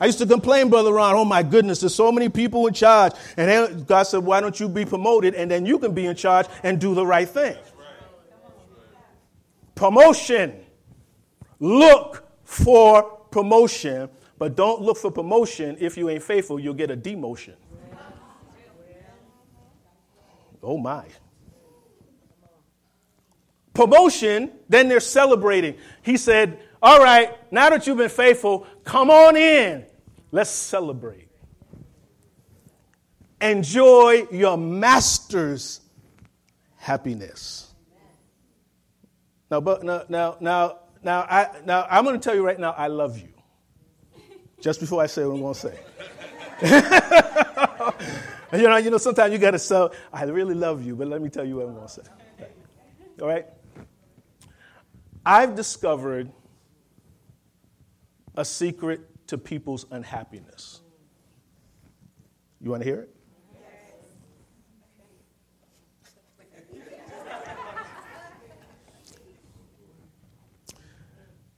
[0.00, 3.14] I used to complain, Brother Ron, oh my goodness, there's so many people in charge.
[3.36, 6.14] And then God said, why don't you be promoted and then you can be in
[6.14, 7.56] charge and do the right thing?
[9.74, 10.60] Promotion.
[11.58, 14.08] Look for promotion,
[14.38, 15.76] but don't look for promotion.
[15.80, 17.56] If you ain't faithful, you'll get a demotion.
[20.62, 21.04] Oh my.
[23.74, 25.76] Promotion, then they're celebrating.
[26.00, 29.84] He said, All right, now that you've been faithful, come on in.
[30.32, 31.28] Let's celebrate.
[33.42, 35.82] Enjoy your master's
[36.76, 37.74] happiness.
[39.50, 40.78] Now, but now, now, now,
[41.08, 43.30] now, I, now I'm going to tell you right now, I love you.
[44.60, 45.78] Just before I say what I'm going to say.
[48.58, 51.22] you know, you know, sometimes you got to say, I really love you, but let
[51.22, 52.02] me tell you what I'm going to say.
[53.22, 53.46] All right?
[55.24, 56.30] I've discovered
[58.36, 60.82] a secret to people's unhappiness.
[62.60, 63.16] You want to hear it?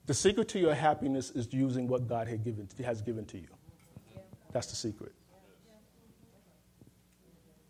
[0.05, 3.47] The secret to your happiness is using what God had given, has given to you.
[4.51, 5.13] That's the secret.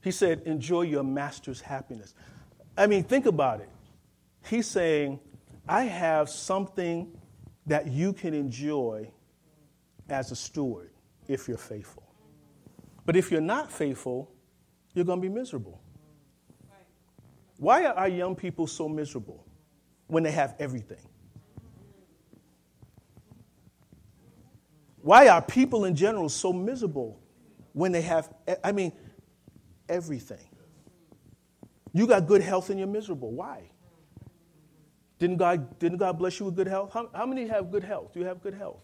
[0.03, 2.13] He said, Enjoy your master's happiness.
[2.77, 3.69] I mean, think about it.
[4.47, 5.19] He's saying,
[5.67, 7.15] I have something
[7.67, 9.11] that you can enjoy
[10.09, 10.91] as a steward
[11.27, 12.03] if you're faithful.
[13.05, 14.31] But if you're not faithful,
[14.93, 15.79] you're going to be miserable.
[17.57, 19.45] Why are our young people so miserable
[20.07, 20.97] when they have everything?
[25.01, 27.19] Why are people in general so miserable
[27.73, 28.31] when they have,
[28.63, 28.91] I mean,
[29.89, 30.47] everything?
[31.93, 33.31] You got good health and you're miserable.
[33.31, 33.69] Why?
[35.19, 36.93] Didn't God, didn't God bless you with good health?
[36.93, 38.15] How, how many have good health?
[38.15, 38.83] You have good health.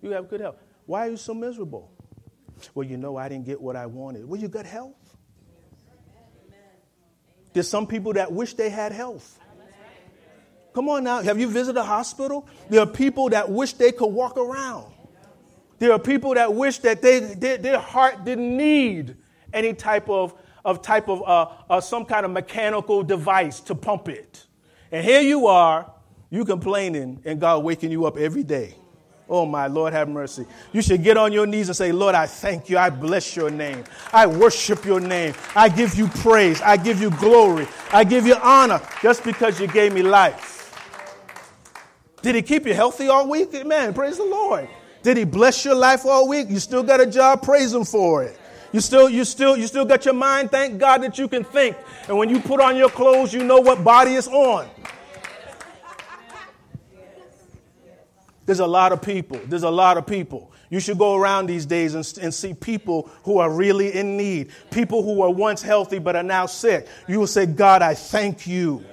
[0.00, 0.56] You have good health.
[0.86, 1.92] Why are you so miserable?
[2.74, 4.28] Well, you know, I didn't get what I wanted.
[4.28, 4.94] Well, you got health.
[7.52, 9.38] There's some people that wish they had health.
[10.72, 11.22] Come on now.
[11.22, 12.48] Have you visited a hospital?
[12.68, 14.92] There are people that wish they could walk around.
[15.78, 19.16] There are people that wish that they, they their heart didn't need
[19.52, 24.08] any type of, of type of uh, uh, some kind of mechanical device to pump
[24.08, 24.44] it.
[24.90, 25.90] And here you are,
[26.30, 28.74] you complaining, and God waking you up every day.
[29.30, 30.46] Oh, my Lord, have mercy.
[30.72, 32.78] You should get on your knees and say, Lord, I thank you.
[32.78, 33.84] I bless your name.
[34.10, 35.34] I worship your name.
[35.54, 36.62] I give you praise.
[36.62, 37.68] I give you glory.
[37.92, 40.54] I give you honor just because you gave me life.
[42.22, 43.54] Did he keep you healthy all week?
[43.54, 43.92] Amen.
[43.92, 44.68] Praise the Lord.
[45.02, 46.48] Did he bless your life all week?
[46.50, 47.42] You still got a job?
[47.42, 48.38] Praise him for it.
[48.72, 50.50] You still, you still, you still got your mind.
[50.50, 51.76] Thank God that you can think.
[52.06, 54.68] And when you put on your clothes, you know what body is on.
[58.44, 59.38] There's a lot of people.
[59.46, 60.50] There's a lot of people.
[60.70, 64.50] You should go around these days and, and, see people who are really in need,
[64.70, 66.86] people who were once healthy but are now sick.
[67.06, 68.84] You will say, God, I thank you.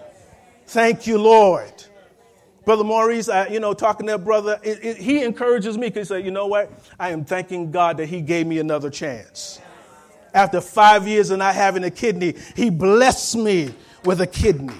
[0.68, 1.72] Thank you, Lord.
[2.66, 6.10] Brother Maurice, I, you know, talking to that brother, it, it, he encourages me because
[6.10, 6.72] he said, you know what?
[7.00, 9.62] I am thanking God that he gave me another chance.
[10.34, 14.76] After five years of not having a kidney, he blessed me with a kidney.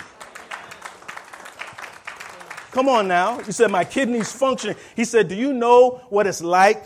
[2.72, 3.40] Come on now.
[3.40, 4.76] He said, My kidneys functioning.
[4.98, 6.84] He said, Do you know what it's like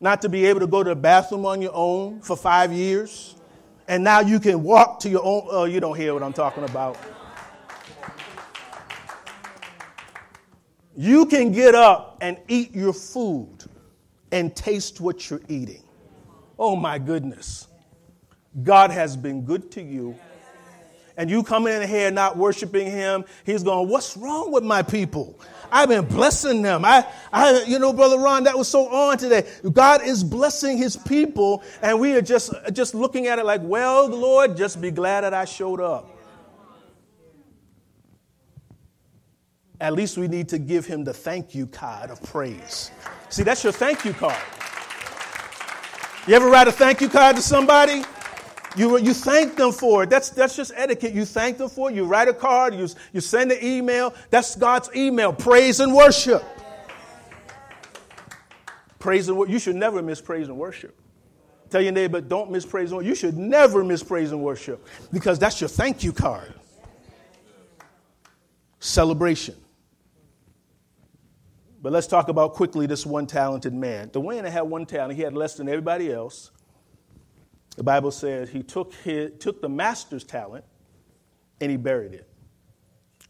[0.00, 3.34] not to be able to go to the bathroom on your own for five years?
[3.88, 5.48] And now you can walk to your own.
[5.50, 6.96] Oh, you don't hear what I'm talking about.
[10.96, 13.64] You can get up and eat your food
[14.30, 15.82] and taste what you're eating.
[16.58, 17.66] Oh my goodness.
[18.62, 20.18] God has been good to you
[21.16, 25.38] and you coming in here not worshiping him, he's going, What's wrong with my people?
[25.70, 26.84] I've been blessing them.
[26.84, 29.48] I, I, you know, Brother Ron, that was so on today.
[29.72, 34.08] God is blessing his people, and we are just, just looking at it like, Well,
[34.08, 36.11] the Lord, just be glad that I showed up.
[39.82, 42.92] At least we need to give him the thank you card of praise.
[43.30, 44.40] See, that's your thank you card.
[46.28, 48.04] You ever write a thank you card to somebody?
[48.76, 50.10] You, you thank them for it.
[50.10, 51.12] That's, that's just etiquette.
[51.12, 51.96] You thank them for it.
[51.96, 52.76] You write a card.
[52.76, 54.14] You, you send an email.
[54.30, 55.32] That's God's email.
[55.32, 56.44] Praise and worship.
[59.00, 59.52] Praise and worship.
[59.52, 60.96] You should never miss praise and worship.
[61.70, 63.08] Tell your neighbor, don't miss praise and worship.
[63.08, 66.54] You should never miss praise and worship because that's your thank you card.
[68.78, 69.56] Celebration.
[71.82, 74.10] But let's talk about quickly this one talented man.
[74.12, 76.52] The man that had one talent, he had less than everybody else.
[77.76, 80.64] The Bible says he took, his, took the master's talent
[81.60, 82.28] and he buried it.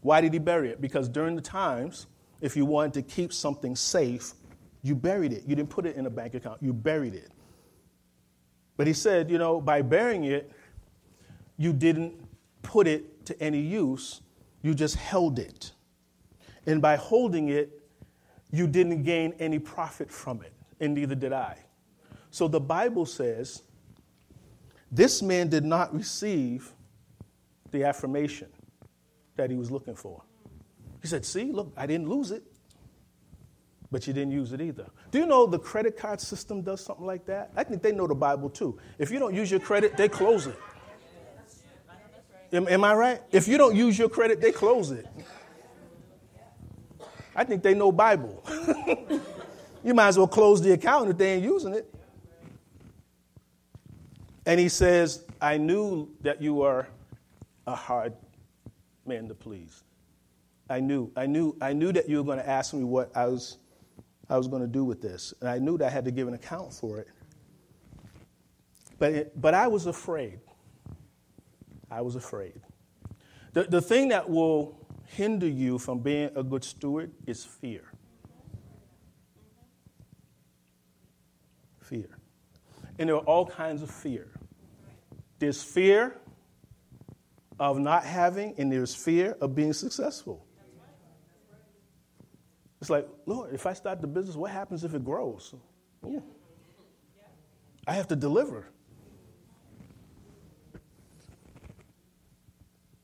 [0.01, 0.81] Why did he bury it?
[0.81, 2.05] Because during the times,
[2.41, 4.33] if you wanted to keep something safe,
[4.83, 5.43] you buried it.
[5.47, 7.31] You didn't put it in a bank account, you buried it.
[8.77, 10.51] But he said, you know, by burying it,
[11.57, 12.13] you didn't
[12.61, 14.21] put it to any use,
[14.61, 15.71] you just held it.
[16.65, 17.82] And by holding it,
[18.53, 21.57] you didn't gain any profit from it, and neither did I.
[22.29, 23.63] So the Bible says
[24.91, 26.71] this man did not receive
[27.71, 28.47] the affirmation
[29.35, 30.21] that he was looking for.
[31.01, 32.43] He said, See, look, I didn't lose it,
[33.91, 34.85] but you didn't use it either.
[35.09, 37.51] Do you know the credit card system does something like that?
[37.57, 38.77] I think they know the Bible too.
[38.99, 40.59] If you don't use your credit, they close it.
[42.51, 43.21] Am, am I right?
[43.31, 45.07] If you don't use your credit, they close it.
[47.35, 48.43] I think they know Bible.
[49.83, 51.93] you might as well close the account if they ain't using it.
[54.45, 56.87] And he says, I knew that you are
[57.65, 58.13] a hard
[59.05, 59.83] man to please.
[60.69, 63.25] I knew, I knew, I knew that you were going to ask me what I
[63.25, 63.57] was,
[64.29, 65.33] I was going to do with this.
[65.39, 67.07] And I knew that I had to give an account for it.
[68.99, 70.39] But, it, but I was afraid.
[71.89, 72.59] I was afraid.
[73.53, 74.82] The, the thing that will
[75.15, 77.83] hinder you from being a good steward is fear.
[81.81, 82.17] Fear.
[82.97, 84.27] And there are all kinds of fear.
[85.39, 86.15] There's fear
[87.59, 90.45] of not having, and there's fear of being successful.
[92.81, 95.53] It's like, Lord, if I start the business, what happens if it grows?
[97.87, 98.67] I have to deliver.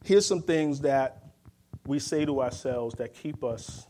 [0.03, 1.29] Here's some things that
[1.86, 3.88] we say to ourselves that keep us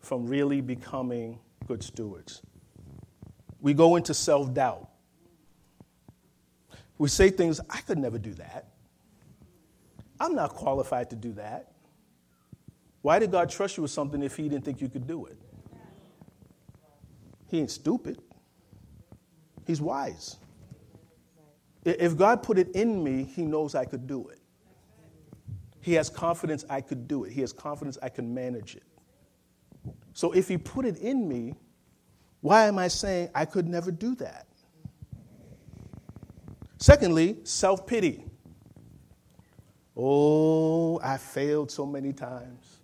[0.00, 2.42] from really becoming good stewards.
[3.60, 4.88] We go into self doubt.
[6.98, 8.68] We say things, I could never do that.
[10.18, 11.72] I'm not qualified to do that.
[13.02, 15.38] Why did God trust you with something if He didn't think you could do it?
[17.48, 18.20] He ain't stupid,
[19.66, 20.36] He's wise.
[21.84, 24.40] If God put it in me, He knows I could do it.
[25.86, 28.82] He has confidence I could do it, He has confidence I can manage it.
[30.14, 31.54] So if He put it in me,
[32.40, 34.48] why am I saying I could never do that?
[36.78, 38.24] Secondly, self pity.
[39.96, 42.78] Oh, I failed so many times.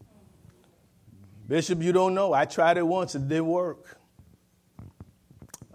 [1.49, 2.33] Bishop, you don't know.
[2.33, 3.99] I tried it once, it didn't work.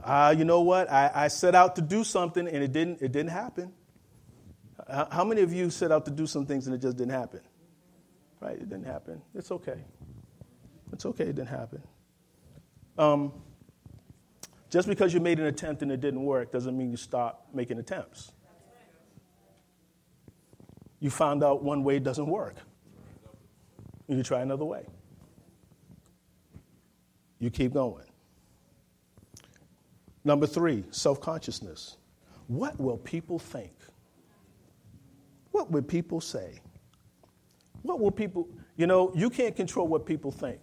[0.01, 0.89] Uh, you know what?
[0.89, 3.73] I, I set out to do something and it didn't, it didn't happen.
[4.89, 7.41] How many of you set out to do some things and it just didn't happen?
[8.39, 8.55] Right?
[8.55, 9.21] It didn't happen.
[9.35, 9.83] It's okay.
[10.93, 11.81] It's okay, it didn't happen.
[12.97, 13.33] Um,
[14.69, 17.77] just because you made an attempt and it didn't work doesn't mean you stop making
[17.79, 18.31] attempts.
[20.99, 22.55] You found out one way doesn't work.
[24.07, 24.85] You try another way.
[27.39, 28.05] You keep going.
[30.23, 31.97] Number three, self consciousness.
[32.47, 33.76] What will people think?
[35.57, 36.61] What would people say?
[37.81, 40.59] What will people, you know, you can't control what people think.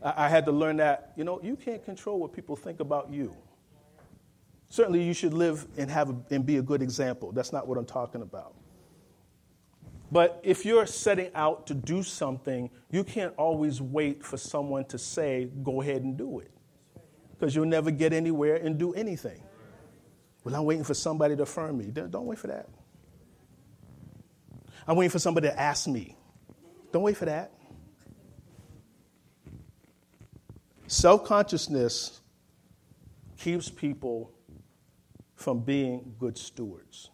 [0.00, 3.10] I, I had to learn that, you know, you can't control what people think about
[3.10, 3.34] you.
[4.68, 7.32] Certainly, you should live and, have a, and be a good example.
[7.32, 8.54] That's not what I'm talking about.
[10.12, 14.98] But if you're setting out to do something, you can't always wait for someone to
[14.98, 16.52] say, go ahead and do it.
[17.32, 19.42] Because you'll never get anywhere and do anything.
[20.44, 21.86] Well, I'm waiting for somebody to affirm me.
[21.86, 22.68] Don't wait for that.
[24.88, 26.16] I'm waiting for somebody to ask me.
[26.92, 27.52] Don't wait for that.
[30.86, 32.22] Self consciousness
[33.36, 34.32] keeps people
[35.34, 37.10] from being good stewards.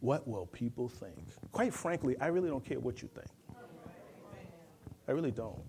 [0.00, 1.16] What will people think?
[1.50, 3.26] Quite frankly, I really don't care what you think.
[5.08, 5.62] I really don't.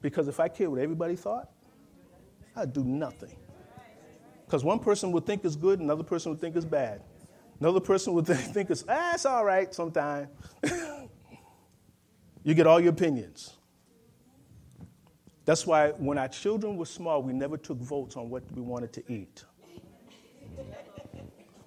[0.00, 1.50] Because if I cared what everybody thought,
[2.54, 3.36] I'd do nothing.
[4.46, 7.02] Because one person would think it's good, another person would think it's bad.
[7.60, 10.28] Another person would think it's, ah, it's all right sometime.
[12.44, 13.54] you get all your opinions.
[15.44, 18.92] That's why when our children were small, we never took votes on what we wanted
[18.94, 19.44] to eat.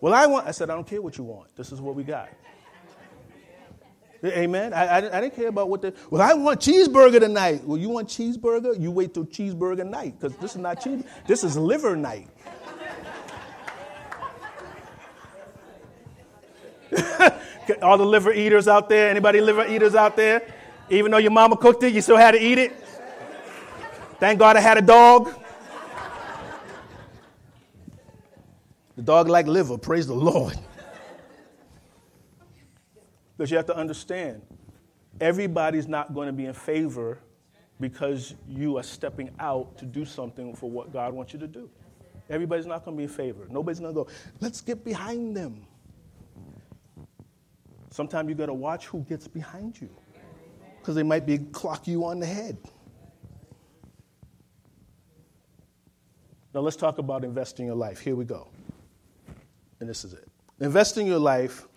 [0.01, 1.55] Well, I want, I said, I don't care what you want.
[1.55, 2.29] This is what we got.
[4.23, 4.73] Amen.
[4.73, 5.93] I, I, I, didn't care about what the.
[6.09, 7.63] Well, I want cheeseburger tonight.
[7.63, 8.79] Well, you want cheeseburger?
[8.79, 11.05] You wait till cheeseburger night because this is not cheese.
[11.25, 12.27] This is liver night.
[17.81, 19.09] All the liver eaters out there.
[19.09, 20.41] Anybody liver eaters out there?
[20.89, 22.71] Even though your mama cooked it, you still had to eat it.
[24.19, 25.33] Thank God I had a dog.
[28.95, 30.57] The dog like liver, praise the Lord.
[33.37, 34.41] Because you have to understand,
[35.21, 37.19] everybody's not going to be in favor
[37.79, 41.69] because you are stepping out to do something for what God wants you to do.
[42.29, 43.47] Everybody's not going to be in favor.
[43.49, 44.07] Nobody's going to go,
[44.41, 45.65] let's get behind them.
[47.91, 49.89] Sometimes you got to watch who gets behind you
[50.79, 52.57] because they might be clock you on the head.
[56.53, 57.99] Now let's talk about investing your life.
[57.99, 58.49] Here we go
[59.79, 60.27] and this is it.
[60.59, 61.67] Investing your life,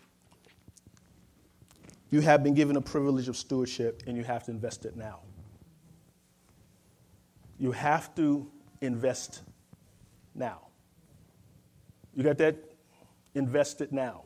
[2.10, 5.20] you have been given a privilege of stewardship and you have to invest it now.
[7.58, 8.50] You have to
[8.80, 9.42] invest
[10.34, 10.66] now.
[12.14, 12.56] You got that?
[13.34, 14.24] Invest it now.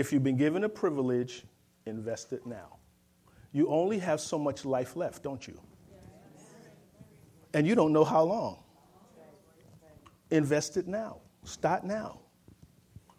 [0.00, 1.44] If you've been given a privilege,
[1.84, 2.78] invest it now.
[3.52, 5.60] You only have so much life left, don't you?
[7.52, 8.62] And you don't know how long.
[10.30, 11.18] Invest it now.
[11.44, 12.20] Start now.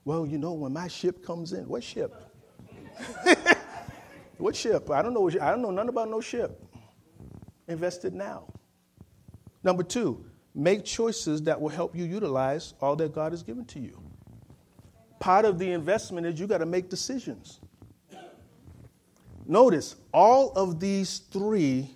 [0.06, 2.16] Well, you know, when my ship comes in, what ship?
[4.40, 4.90] what ship?
[4.90, 5.30] I don't know.
[5.30, 6.66] I don't know nothing about no ship.
[7.68, 8.52] Invest it now.
[9.64, 10.26] Number two,
[10.56, 14.02] make choices that will help you utilize all that God has given to you.
[15.22, 17.60] Part of the investment is you got to make decisions.
[19.46, 21.96] Notice all of these three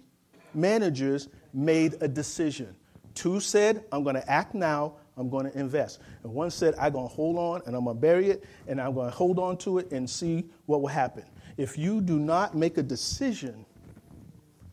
[0.53, 2.75] managers made a decision.
[3.15, 6.01] Two said, I'm going to act now, I'm going to invest.
[6.21, 8.79] And one said, I'm going to hold on and I'm going to bury it and
[8.79, 11.23] I'm going to hold on to it and see what will happen.
[11.57, 13.65] If you do not make a decision,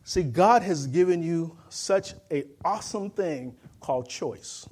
[0.03, 4.67] see, God has given you such an awesome thing called choice.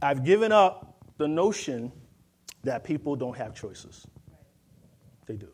[0.00, 1.92] I've given up the notion
[2.64, 4.06] that people don't have choices.
[5.26, 5.48] They do.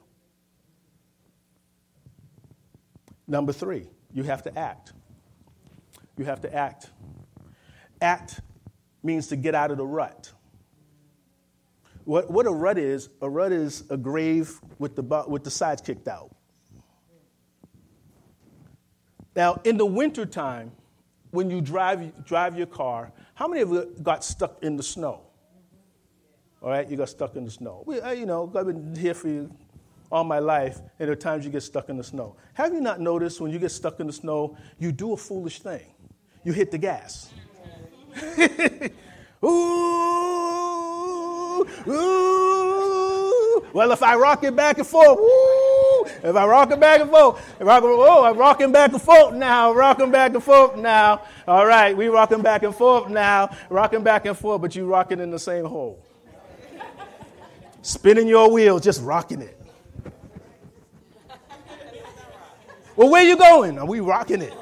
[3.27, 4.93] Number three, you have to act.
[6.17, 6.91] You have to act.
[8.01, 8.41] Act
[9.03, 10.33] means to get out of the rut.
[12.05, 15.81] What, what a rut is, a rut is a grave with the, with the sides
[15.81, 16.35] kicked out.
[19.37, 20.73] Now, in the wintertime,
[21.33, 25.23] when you drive, drive your car, how many of you got stuck in the snow?
[26.63, 27.83] All right, you got stuck in the snow.
[27.87, 29.51] We, you know, I've been here for you
[30.13, 32.37] all my life, and there are times you get stuck in the snow.
[32.55, 35.61] Have you not noticed when you get stuck in the snow, you do a foolish
[35.61, 35.87] thing?
[36.45, 37.31] You hit the gas.
[39.43, 39.49] ooh,
[41.89, 43.67] ooh.
[43.73, 45.62] Well, if I rock it back and forth, ooh,
[46.23, 49.35] if I rock it back and forth, if I oh, I'm rocking back and forth
[49.35, 51.23] now, rocking back and forth now.
[51.49, 55.19] All right, we rocking back and forth now, rocking back and forth, but you rocking
[55.19, 56.05] in the same hole.
[57.83, 59.59] Spinning your wheels, just rocking it.
[62.95, 63.79] Well, where you going?
[63.79, 64.55] Are we rocking it?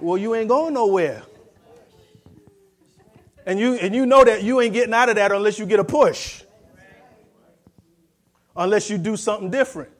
[0.00, 1.22] Well, you ain't going nowhere.
[3.44, 5.78] And you, and you know that you ain't getting out of that unless you get
[5.78, 6.42] a push,
[8.56, 9.90] unless you do something different.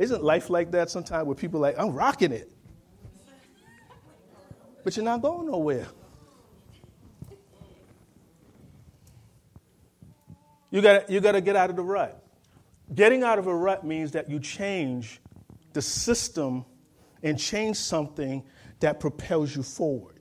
[0.00, 2.50] Isn't life like that sometimes where people like, I'm rocking it?
[4.82, 5.88] But you're not going nowhere.
[10.70, 12.24] You got you got to get out of the rut.
[12.94, 15.20] Getting out of a rut means that you change
[15.74, 16.64] the system
[17.22, 18.42] and change something
[18.78, 20.18] that propels you forward.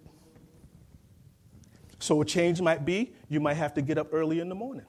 [2.00, 4.86] So a change might be you might have to get up early in the morning.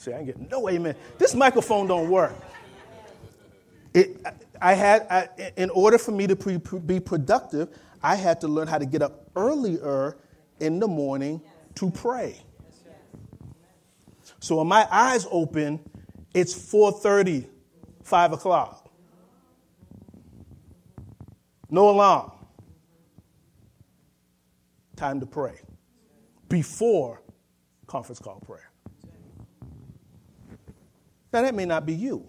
[0.00, 0.94] See, I ain't getting no amen.
[1.18, 2.32] This microphone don't work.
[3.92, 4.24] It,
[4.58, 5.28] I had, I,
[5.58, 7.68] in order for me to pre, be productive,
[8.02, 10.16] I had to learn how to get up earlier
[10.58, 11.42] in the morning
[11.74, 12.40] to pray.
[14.38, 15.80] So when my eyes open,
[16.32, 17.46] it's 4:30,
[18.02, 18.90] 5 o'clock.
[21.68, 22.32] No alarm.
[24.96, 25.60] Time to pray.
[26.48, 27.20] Before
[27.86, 28.69] conference call prayer.
[31.32, 32.28] Now that may not be you.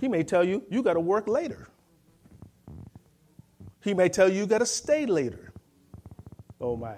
[0.00, 1.68] He may tell you you got to work later.
[3.82, 5.52] He may tell you you got to stay later.
[6.60, 6.96] Oh my.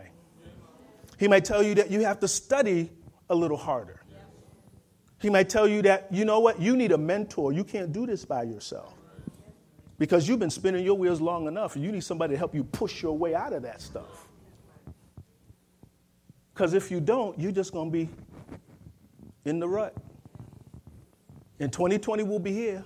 [1.18, 2.90] He may tell you that you have to study
[3.30, 4.02] a little harder.
[5.20, 7.52] He might tell you that, you know what, you need a mentor.
[7.52, 8.92] You can't do this by yourself.
[9.96, 12.64] Because you've been spinning your wheels long enough, and you need somebody to help you
[12.64, 14.26] push your way out of that stuff.
[16.52, 18.08] Because if you don't, you're just going to be
[19.44, 19.96] in the rut.
[21.62, 22.84] And 2020 we'll be here.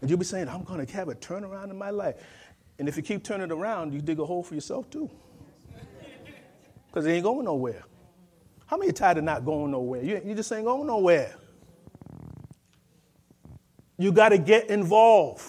[0.00, 2.14] And you'll be saying, I'm going to have a turnaround in my life.
[2.78, 5.10] And if you keep turning around, you dig a hole for yourself too.
[6.86, 7.82] Because it ain't going nowhere.
[8.66, 10.02] How many tired of not going nowhere?
[10.02, 11.34] You, you just ain't going nowhere.
[13.98, 15.44] You got to get involved.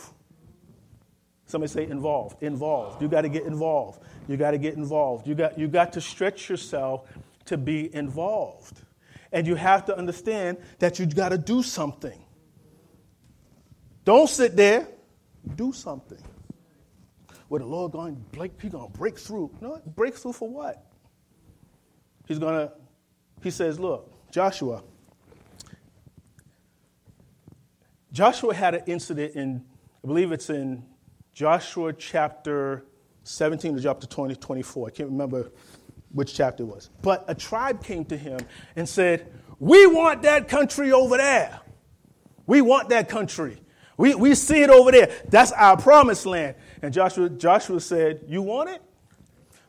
[1.45, 2.43] Somebody say involved.
[2.43, 3.01] Involved.
[3.01, 4.01] You got to get involved.
[4.27, 5.25] You got to get involved.
[5.25, 7.07] You got, you got to stretch yourself
[7.45, 8.81] to be involved.
[9.31, 12.24] And you have to understand that you got to do something.
[14.05, 14.87] Don't sit there.
[15.55, 16.19] Do something.
[17.49, 19.51] Where the Lord going, break, He's going to break through.
[19.61, 20.85] No, break through for what?
[22.27, 22.73] He's going to
[23.45, 24.81] he says, Look, Joshua,
[28.11, 29.63] Joshua had an incident in,
[30.03, 30.83] I believe it's in
[31.31, 32.85] Joshua chapter
[33.23, 34.87] 17 to chapter 20, 24.
[34.87, 35.51] I can't remember
[36.11, 36.89] which chapter it was.
[37.03, 38.39] But a tribe came to him
[38.75, 41.59] and said, We want that country over there.
[42.47, 43.59] We want that country.
[43.97, 45.11] We, we see it over there.
[45.29, 46.55] That's our promised land.
[46.81, 48.81] And Joshua, Joshua said, You want it?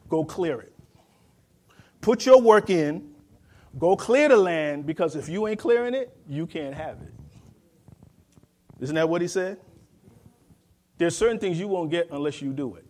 [0.09, 0.73] Go clear it.
[2.01, 3.15] Put your work in
[3.79, 7.13] Go clear the land because if you ain't clearing it, you can't have it.
[8.81, 9.59] Isn't that what he said?
[10.99, 12.87] There's certain things you won't get unless you do it.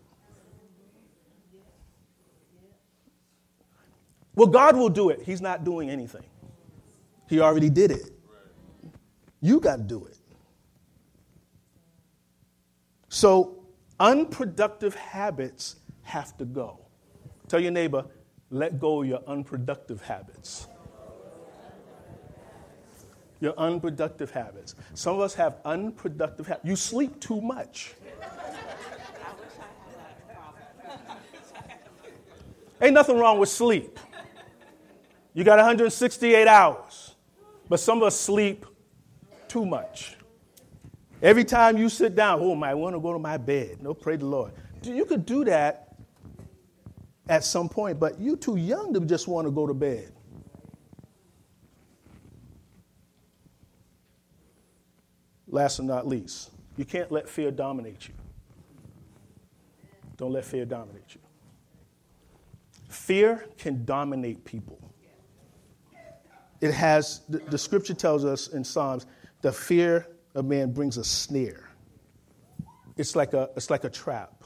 [4.34, 5.22] Well, God will do it.
[5.24, 6.24] He's not doing anything,
[7.28, 8.12] He already did it.
[9.41, 10.16] You got to do it.
[13.17, 13.64] So,
[13.99, 16.81] unproductive habits have to go.
[17.49, 18.05] Tell your neighbor,
[18.51, 20.69] let go of your unproductive habits.
[23.41, 24.75] Your unproductive habits.
[24.93, 26.69] Some of us have unproductive habits.
[26.69, 27.95] You sleep too much.
[32.83, 33.99] Ain't nothing wrong with sleep.
[35.33, 37.14] You got 168 hours,
[37.67, 38.67] but some of us sleep
[39.49, 40.16] too much.
[41.23, 43.83] Every time you sit down, oh, I want to go to my bed.
[43.83, 44.53] No, pray the Lord.
[44.83, 45.97] You could do that
[47.29, 50.12] at some point, but you're too young to just want to go to bed.
[55.49, 58.14] Last but not least, you can't let fear dominate you.
[60.17, 61.21] Don't let fear dominate you.
[62.89, 64.79] Fear can dominate people.
[66.61, 69.07] It has, the, the scripture tells us in Psalms,
[69.43, 70.07] the fear
[70.37, 71.70] of man brings a snare.
[72.97, 74.45] It's like a, it's like a trap.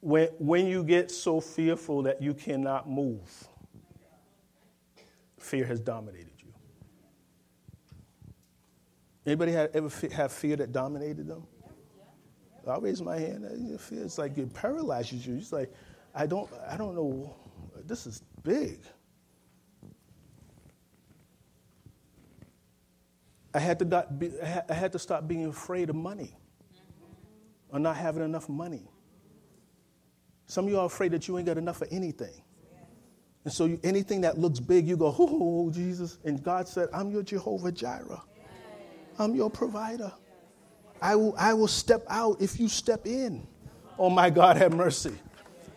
[0.00, 3.48] When, when you get so fearful that you cannot move,
[5.38, 6.52] fear has dominated you.
[9.26, 11.46] Anybody have, ever have fear that dominated them?
[12.66, 13.44] I'll raise my hand.
[13.44, 15.36] Uh, fear is like it paralyzes you.
[15.36, 15.72] It's like,
[16.14, 17.34] I don't, I don't know.
[17.86, 18.80] This is big.
[23.54, 26.36] I had to, got, be, I had to stop being afraid of money
[27.68, 28.90] or not having enough money.
[30.46, 32.42] Some of you are afraid that you ain't got enough of anything.
[33.44, 36.18] And so you, anything that looks big, you go, oh, Jesus.
[36.24, 38.22] And God said, I'm your Jehovah Jireh.
[39.18, 40.12] I'm your provider.
[41.00, 43.46] I will, I will step out if you step in.
[43.98, 45.14] Oh my God, have mercy.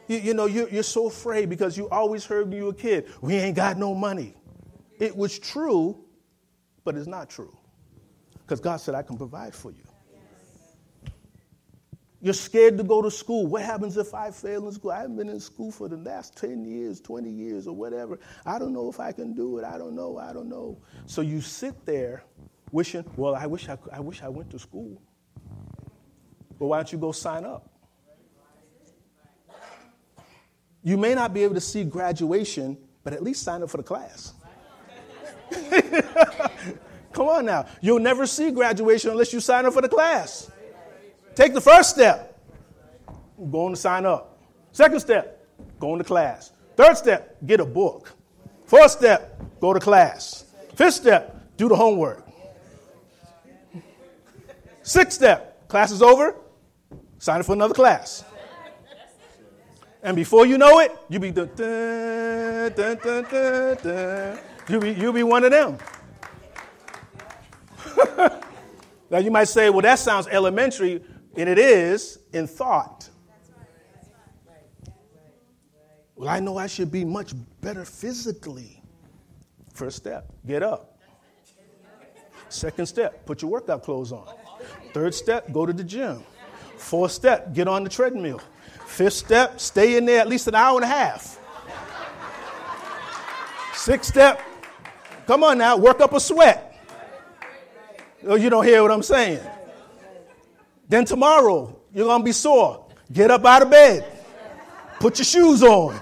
[0.07, 2.73] You, you know, you're, you're so afraid because you always heard when you were a
[2.73, 4.33] kid, we ain't got no money.
[4.99, 6.03] It was true,
[6.83, 7.55] but it's not true.
[8.47, 9.83] Because God said, I can provide for you.
[12.21, 13.45] You're scared to go to school.
[13.45, 14.91] What happens if I fail in school?
[14.91, 18.17] I haven't been in school for the last 10 years, 20 years, or whatever.
[18.45, 19.65] I don't know if I can do it.
[19.65, 20.17] I don't know.
[20.17, 20.81] I don't know.
[21.07, 22.23] So you sit there
[22.71, 25.01] wishing, well, I wish I, I wish I went to school.
[26.57, 27.69] But why don't you go sign up?
[30.83, 33.83] You may not be able to see graduation, but at least sign up for the
[33.83, 34.33] class.
[37.17, 37.65] Come on now.
[37.81, 40.51] You'll never see graduation unless you sign up for the class.
[41.33, 42.39] Take the first step,
[43.49, 44.37] going to sign up.
[44.71, 45.43] Second step,
[45.79, 46.51] going to class.
[46.75, 48.13] Third step, get a book.
[48.65, 50.45] Fourth step, go to class.
[50.75, 52.23] Fifth step, do the homework.
[54.83, 56.35] Sixth step, class is over,
[57.17, 58.25] sign up for another class.
[60.03, 61.29] And before you know it, you be.
[64.69, 65.79] You be you be one of them.
[69.09, 71.03] now you might say, well, that sounds elementary.
[71.35, 73.09] And it is in thought.
[76.15, 78.81] Well, I know I should be much better physically.
[79.73, 80.97] First step, get up.
[82.49, 84.27] Second step, put your workout clothes on.
[84.93, 86.23] Third step, go to the gym.
[86.77, 88.41] Fourth step, get on the treadmill.
[88.87, 91.39] Fifth step, stay in there at least an hour and a half.
[93.75, 94.41] Sixth step,
[95.27, 96.76] come on now, work up a sweat.
[98.25, 99.39] Oh, you don't hear what I'm saying.
[100.89, 102.85] Then tomorrow, you're going to be sore.
[103.11, 104.05] Get up out of bed.
[104.99, 105.99] Put your shoes on.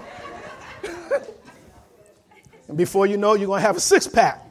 [2.68, 4.42] and before you know, you're going to have a six pack.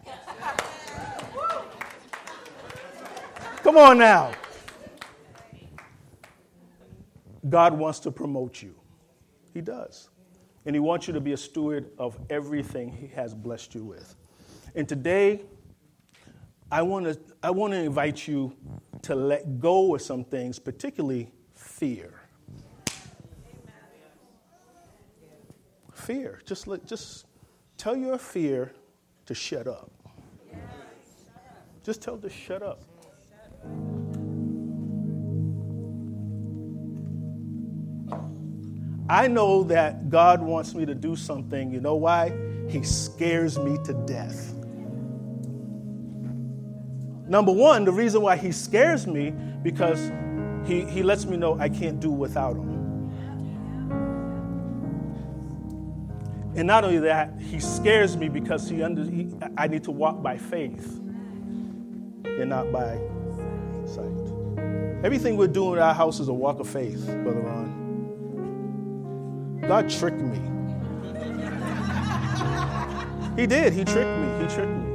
[3.63, 4.31] Come on now.
[7.49, 8.75] God wants to promote you.
[9.53, 10.09] He does.
[10.65, 14.15] And He wants you to be a steward of everything He has blessed you with.
[14.75, 15.41] And today,
[16.75, 18.53] I want to I want to invite you
[19.03, 22.19] to let go of some things, particularly fear.
[25.93, 26.41] Fear.
[26.45, 27.27] Just let, just
[27.77, 28.73] tell your fear
[29.25, 29.89] to shut up.
[31.81, 32.83] Just tell it to shut up.
[39.07, 41.71] I know that God wants me to do something.
[41.71, 42.33] You know why?
[42.67, 44.54] He scares me to death.
[47.27, 49.31] Number one, the reason why he scares me
[49.63, 50.11] because
[50.65, 52.75] he, he lets me know I can't do without him.
[56.55, 60.23] And not only that, he scares me because he, under, he I need to walk
[60.23, 61.01] by faith
[62.23, 62.97] and not by
[63.85, 64.05] sight.
[65.03, 67.75] Everything we're doing in our house is a walk of faith, Brother Ron.
[69.67, 70.39] God tricked me.
[73.41, 73.73] he did.
[73.73, 74.27] He tricked me.
[74.41, 74.85] He tricked me.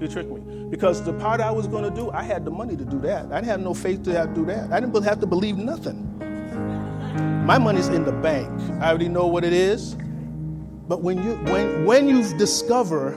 [0.00, 0.37] He tricked me.
[0.70, 3.26] Because the part I was going to do, I had the money to do that.
[3.32, 4.70] I didn't have no faith to have to do that.
[4.72, 6.04] I didn't have to believe nothing.
[7.46, 8.48] My money's in the bank.
[8.82, 9.96] I already know what it is.
[10.86, 13.12] But when you when when you discover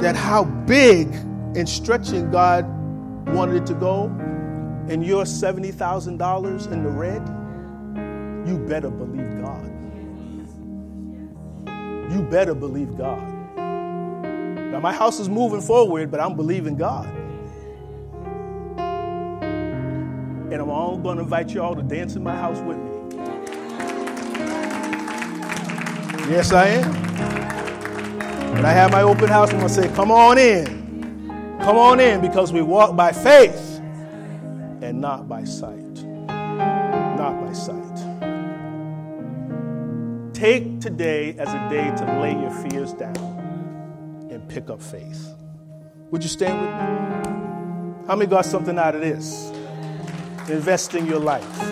[0.00, 1.08] that how big
[1.56, 2.66] and stretching God
[3.28, 4.04] wanted it to go,
[4.88, 7.26] and you're seventy thousand dollars in the red,
[8.48, 9.70] you better believe God.
[12.12, 13.33] You better believe God.
[14.74, 17.06] Now my house is moving forward, but I'm believing God.
[20.50, 22.90] And I'm all going to invite you all to dance in my house with me.
[26.28, 26.92] Yes, I am.
[28.54, 31.28] When I have my open house, I'm going to say, Come on in.
[31.60, 33.78] Come on in because we walk by faith
[34.82, 36.02] and not by sight.
[36.26, 37.96] Not by sight.
[40.34, 43.33] Take today as a day to lay your fears down
[44.44, 45.34] pick up faith.
[46.10, 48.06] Would you stand with me?
[48.06, 49.50] How many got something out of this?
[50.48, 51.62] Invest in your life.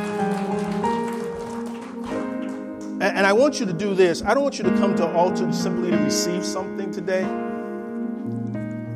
[3.03, 4.23] And, and I want you to do this.
[4.23, 7.25] I don't want you to come to an altar simply to receive something today.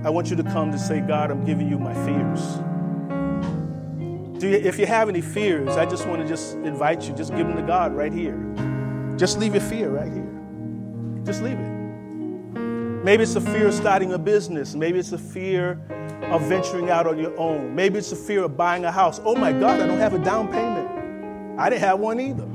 [0.04, 2.58] I want you to come to say, God, I'm giving you my fears.
[4.42, 7.46] You, if you have any fears, I just want to just invite you, just give
[7.46, 8.38] them to God right here.
[9.16, 10.28] Just leave your fear right here.
[11.24, 11.75] Just leave it.
[13.07, 14.74] Maybe it's a fear of starting a business.
[14.74, 15.80] Maybe it's a fear
[16.22, 17.72] of venturing out on your own.
[17.72, 19.20] Maybe it's a fear of buying a house.
[19.24, 21.57] Oh my God, I don't have a down payment.
[21.57, 22.48] I didn't have one either.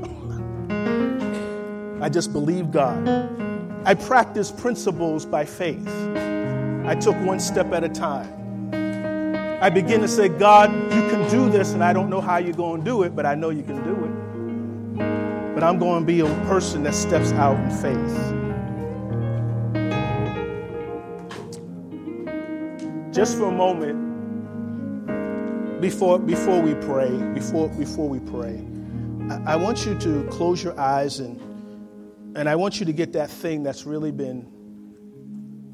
[2.03, 3.07] I just believe God.
[3.85, 5.87] I practice principles by faith.
[6.85, 8.73] I took one step at a time.
[9.63, 12.51] I begin to say, God, you can do this, and I don't know how you're
[12.51, 15.55] going to do it, but I know you can do it.
[15.55, 18.40] But I'm going to be a person that steps out in faith.
[23.11, 24.09] Just for a moment
[25.81, 28.65] before before we pray before before we pray
[29.29, 31.39] I, I, want you to close your eyes and
[32.37, 34.47] and I want you to get that thing that's really been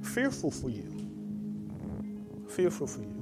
[0.02, 0.98] fearful for you
[2.50, 3.14] fearful for you.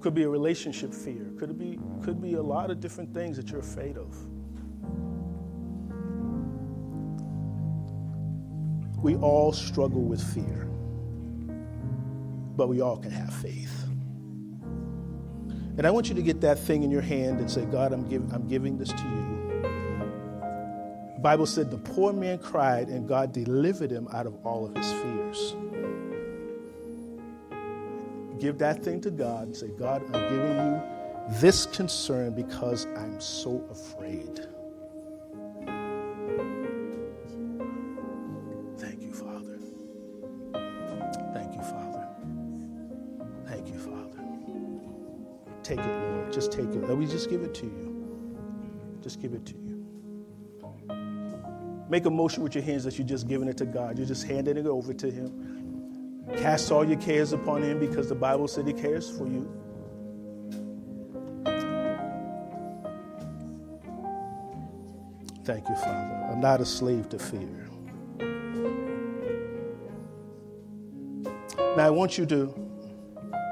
[0.00, 3.50] Could be a relationship fear could be could be a lot of different things that
[3.50, 4.14] you're afraid of
[9.04, 10.66] We all struggle with fear,
[12.56, 13.84] but we all can have faith.
[15.76, 18.08] And I want you to get that thing in your hand and say, God, I'm,
[18.08, 19.60] give, I'm giving this to you.
[21.16, 24.74] The Bible said the poor man cried and God delivered him out of all of
[24.74, 25.54] his fears.
[28.40, 33.20] Give that thing to God and say, God, I'm giving you this concern because I'm
[33.20, 34.48] so afraid.
[45.64, 46.30] Take it, Lord.
[46.30, 46.86] Just take it.
[46.86, 48.98] Let me just give it to you.
[49.02, 49.86] Just give it to you.
[51.88, 53.96] Make a motion with your hands that you're just giving it to God.
[53.98, 56.22] You're just handing it over to Him.
[56.36, 59.50] Cast all your cares upon Him because the Bible said He cares for you.
[65.44, 66.28] Thank you, Father.
[66.30, 67.68] I'm not a slave to fear.
[71.76, 72.63] Now, I want you to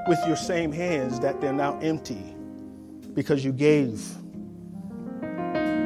[0.07, 2.35] with your same hands that they're now empty
[3.13, 4.01] because you gave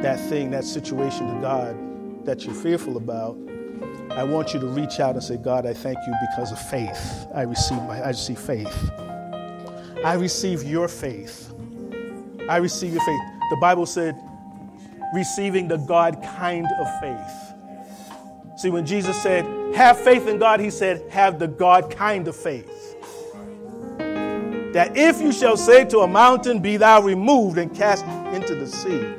[0.01, 3.37] that thing, that situation to God that you're fearful about,
[4.11, 7.27] I want you to reach out and say, God, I thank you because of faith.
[7.33, 8.91] I receive my I receive faith.
[10.03, 11.53] I receive your faith.
[12.49, 13.21] I receive your faith.
[13.49, 14.15] The Bible said,
[15.13, 17.53] receiving the God kind of faith.
[18.57, 19.45] See, when Jesus said,
[19.75, 22.76] have faith in God, he said, have the God kind of faith
[24.77, 28.05] that if you shall say to a mountain, Be thou removed and cast
[28.35, 29.11] into the sea,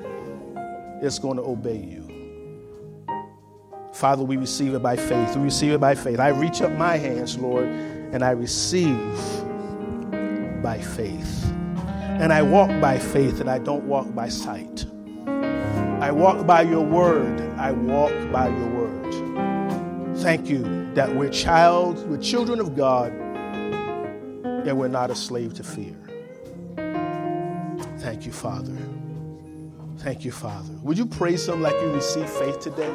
[1.04, 3.08] it's going to obey you.
[3.92, 5.34] Father, we receive it by faith.
[5.34, 6.20] We receive it by faith.
[6.20, 8.96] I reach up my hands, Lord, and I receive
[10.62, 11.50] by faith.
[12.20, 14.86] And I walk by faith and I don't walk by sight.
[15.26, 17.40] I walk by your word.
[17.58, 20.16] I walk by your word.
[20.18, 23.27] Thank you that we're child, we're children of God
[24.64, 25.94] that we're not a slave to fear.
[27.98, 28.76] Thank you, Father.
[29.98, 30.72] Thank you, Father.
[30.82, 32.92] Would you praise Him like you receive faith today?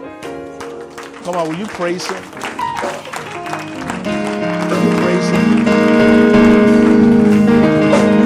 [1.24, 2.24] Come on, will you praise Him?
[4.64, 5.66] You praise Him?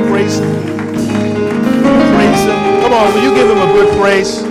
[0.09, 0.51] Praise Him.
[2.15, 2.81] Praise Him.
[2.81, 4.41] Come on, will you give Him a good praise?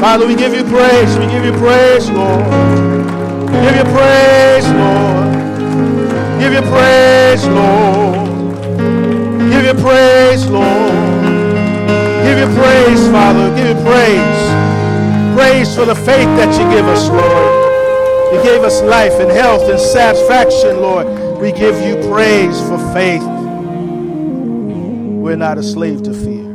[0.00, 1.18] Father, we give you praise.
[1.18, 2.46] We give you praise, Lord.
[3.50, 5.25] We give you praise, Lord.
[6.46, 8.28] Give you praise, Lord.
[9.50, 11.24] Give you praise, Lord.
[12.22, 13.52] Give you praise, Father.
[13.56, 15.34] Give you praise.
[15.34, 18.32] Praise for the faith that you give us, Lord.
[18.32, 21.08] You gave us life and health and satisfaction, Lord.
[21.40, 23.24] We give you praise for faith.
[25.24, 26.46] We're not a slave to fear.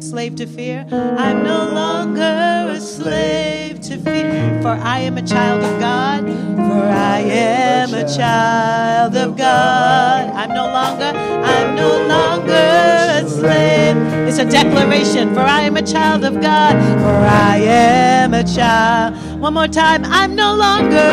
[0.00, 0.86] Slave to fear.
[0.90, 3.61] I'm no longer a slave
[4.04, 6.24] for I am a child of God.
[6.56, 10.30] For I am a child of God.
[10.34, 13.96] I'm no longer, I'm no longer a slave.
[14.28, 15.34] It's a declaration.
[15.34, 16.74] For I am a child of God.
[17.02, 17.18] For
[17.52, 19.16] I am a child.
[19.40, 20.04] One more time.
[20.06, 21.12] I'm no longer,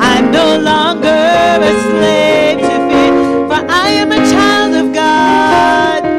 [0.00, 3.48] I'm no longer a slave to fear.
[3.48, 6.13] For I am a child of God.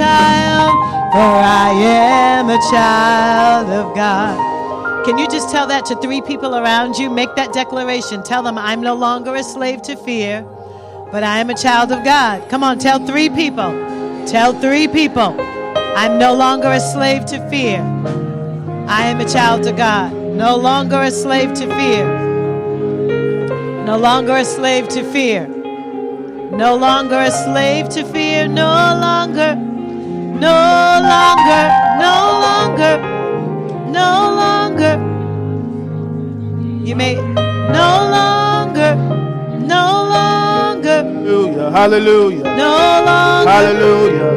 [0.00, 0.72] Child,
[1.12, 1.34] for
[1.66, 5.04] I am a child of God.
[5.04, 7.10] Can you just tell that to three people around you?
[7.10, 8.22] Make that declaration.
[8.22, 10.42] Tell them, I'm no longer a slave to fear,
[11.12, 12.48] but I am a child of God.
[12.48, 13.72] Come on, tell three people.
[14.26, 15.38] Tell three people,
[15.96, 17.80] I'm no longer a slave to fear.
[18.88, 20.12] I am a child of God.
[20.14, 22.06] No longer a slave to fear.
[23.84, 25.46] No longer a slave to fear.
[25.46, 28.48] No longer a slave to fear.
[28.48, 28.70] No
[29.06, 29.56] longer.
[30.40, 30.56] No
[31.12, 31.64] longer.
[32.00, 32.14] No
[32.44, 32.94] longer.
[33.92, 34.08] No
[34.40, 34.94] longer.
[36.86, 37.14] You may.
[37.76, 38.92] No longer.
[39.74, 39.84] No
[40.14, 40.98] longer.
[41.04, 41.70] Hallelujah.
[41.70, 42.44] Hallelujah.
[42.56, 42.70] No
[43.08, 43.50] longer.
[43.50, 44.32] Hallelujah.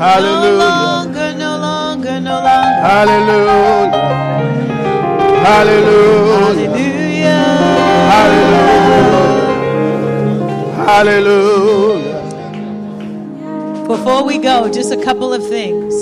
[0.00, 1.28] No longer.
[1.38, 2.16] No longer.
[2.20, 2.80] No longer.
[2.84, 4.10] Hallelujah.
[5.46, 6.80] Hallelujah.
[8.12, 9.00] Hallelujah.
[10.86, 12.09] Hallelujah.
[13.90, 15.92] Before we go, just a couple of things.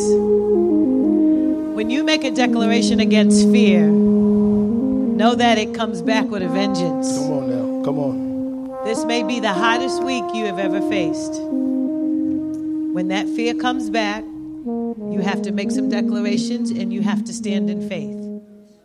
[1.75, 7.17] When you make a declaration against fear, know that it comes back with a vengeance.
[7.17, 7.85] Come on now.
[7.87, 8.85] Come on.
[8.85, 11.41] This may be the hottest week you have ever faced.
[11.41, 17.33] When that fear comes back, you have to make some declarations and you have to
[17.33, 18.19] stand in faith.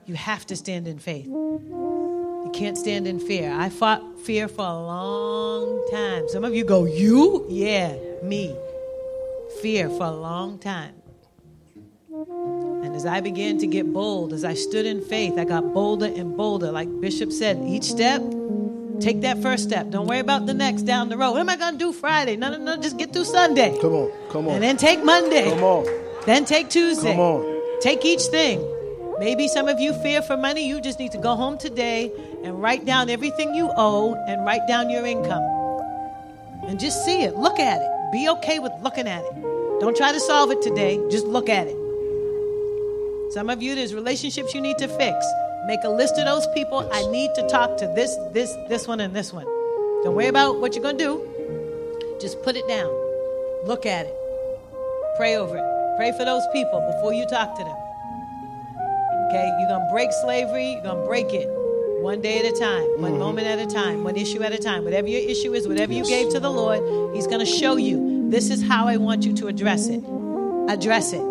[0.05, 1.25] You have to stand in faith.
[1.25, 3.51] You can't stand in fear.
[3.51, 6.29] I fought fear for a long time.
[6.29, 7.45] Some of you go, You?
[7.49, 8.55] Yeah, me.
[9.61, 10.95] Fear for a long time.
[12.11, 16.05] And as I began to get bold, as I stood in faith, I got bolder
[16.05, 16.71] and bolder.
[16.71, 18.21] Like Bishop said, each step,
[18.99, 19.89] take that first step.
[19.89, 21.31] Don't worry about the next down the road.
[21.31, 22.35] What am I going to do Friday?
[22.35, 23.77] No, no, no, just get through Sunday.
[23.81, 24.11] Come on.
[24.29, 24.55] Come on.
[24.55, 25.49] And then take Monday.
[25.49, 25.87] Come on.
[26.25, 27.11] Then take Tuesday.
[27.11, 27.81] Come on.
[27.81, 28.61] Take each thing.
[29.19, 30.67] Maybe some of you fear for money.
[30.67, 32.11] You just need to go home today
[32.43, 35.43] and write down everything you owe and write down your income.
[36.67, 37.35] And just see it.
[37.35, 37.92] Look at it.
[38.14, 39.41] Be okay with looking at it.
[39.80, 41.01] Don't try to solve it today.
[41.09, 41.76] Just look at it.
[43.32, 45.26] Some of you, there's relationships you need to fix.
[45.66, 46.88] Make a list of those people.
[46.93, 49.45] I need to talk to this, this, this one, and this one.
[50.03, 52.18] Don't worry about what you're going to do.
[52.22, 52.93] Just put it down.
[53.66, 54.16] Look at it.
[55.18, 55.97] Pray over it.
[55.97, 57.78] Pray for those people before you talk to them.
[59.30, 59.57] Okay?
[59.59, 61.62] You're going to break slavery, you're going to break it
[62.03, 63.19] one day at a time, one mm-hmm.
[63.19, 64.83] moment at a time, one issue at a time.
[64.83, 68.29] Whatever your issue is, whatever you gave to the Lord, He's going to show you
[68.29, 70.03] this is how I want you to address it.
[70.67, 71.23] Address it.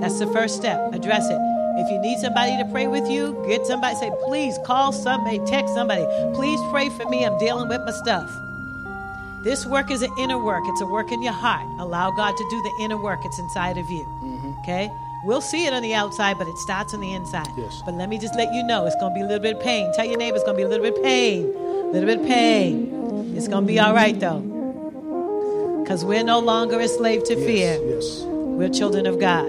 [0.00, 0.94] That's the first step.
[0.94, 1.38] Address it.
[1.78, 5.74] If you need somebody to pray with you, get somebody, say, please call somebody, text
[5.74, 6.06] somebody.
[6.34, 7.26] Please pray for me.
[7.26, 8.30] I'm dealing with my stuff.
[9.42, 11.66] This work is an inner work, it's a work in your heart.
[11.80, 14.04] Allow God to do the inner work, it's inside of you.
[14.22, 14.52] Mm-hmm.
[14.60, 14.90] Okay?
[15.26, 17.48] We'll see it on the outside, but it starts on the inside.
[17.58, 17.82] Yes.
[17.84, 19.62] But let me just let you know it's going to be a little bit of
[19.62, 19.92] pain.
[19.92, 21.52] Tell your neighbor it's going to be a little bit of pain.
[21.52, 23.34] A little bit of pain.
[23.36, 24.38] It's going to be all right, though.
[25.82, 27.76] Because we're no longer a slave to fear.
[27.84, 28.22] Yes.
[28.22, 29.46] We're children of God.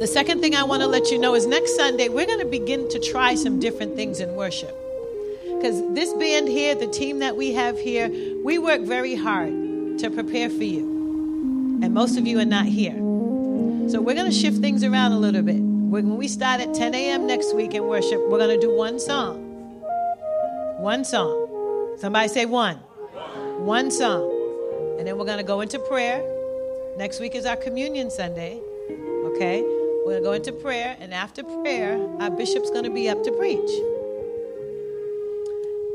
[0.00, 2.46] The second thing I want to let you know is next Sunday, we're going to
[2.46, 4.74] begin to try some different things in worship.
[5.42, 8.08] Because this band here, the team that we have here,
[8.42, 10.86] we work very hard to prepare for you.
[11.82, 13.07] And most of you are not here.
[13.88, 15.56] So we're going to shift things around a little bit.
[15.56, 17.26] When we start at 10 a.m.
[17.26, 19.38] next week in worship, we're going to do one song.
[20.78, 21.96] One song.
[21.96, 22.76] Somebody say one.
[23.64, 24.30] One song.
[24.98, 26.22] And then we're going to go into prayer.
[26.98, 28.60] Next week is our communion Sunday.
[28.90, 29.62] Okay?
[29.62, 30.94] We're going to go into prayer.
[31.00, 33.70] And after prayer, our bishop's going to be up to preach.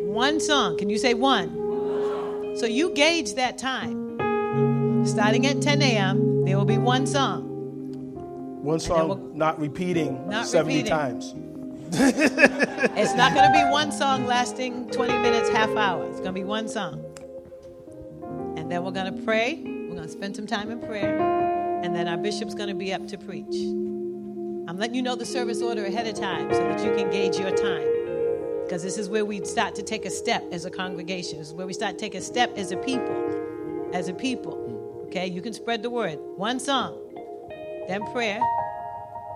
[0.02, 0.80] One song.
[0.80, 2.58] Can you say one?
[2.58, 5.06] So you gauge that time.
[5.06, 7.53] Starting at 10 a.m., there will be one song.
[8.64, 10.90] One song not repeating Not 70 repeating.
[10.90, 11.36] times.
[12.96, 16.06] It's not going to be one song lasting 20 minutes, half hour.
[16.06, 17.04] It's going to be one song.
[18.56, 19.56] And then we're going to pray.
[19.56, 21.20] We're going to spend some time in prayer.
[21.84, 23.54] And then our bishop's going to be up to preach.
[23.54, 27.12] I'm I'm letting you know the service order ahead of time so that you can
[27.12, 27.86] gauge your time.
[28.64, 31.38] Because this is where we start to take a step as a congregation.
[31.40, 33.90] This is where we start to take a step as a people.
[33.94, 34.56] As a people.
[34.56, 35.08] Mm.
[35.08, 35.28] Okay?
[35.28, 36.18] You can spread the word.
[36.38, 36.98] One song,
[37.88, 38.40] then prayer.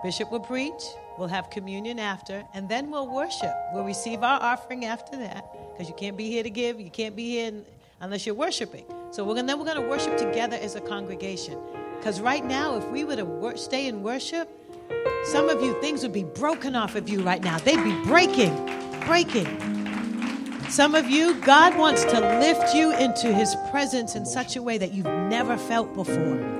[0.02, 0.82] Bishop will preach.
[1.18, 3.52] We'll have communion after, and then we'll worship.
[3.72, 6.80] We'll receive our offering after that, because you can't be here to give.
[6.80, 7.52] You can't be here
[8.00, 8.84] unless you're worshiping.
[9.10, 11.58] So we're gonna, then we're going to worship together as a congregation.
[11.98, 14.48] Because right now, if we were to wor- stay in worship,
[15.24, 17.58] some of you, things would be broken off of you right now.
[17.58, 18.54] They'd be breaking,
[19.04, 19.48] breaking.
[20.70, 24.78] Some of you, God wants to lift you into His presence in such a way
[24.78, 26.57] that you've never felt before.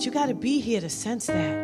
[0.00, 1.54] But you got to be here to sense that.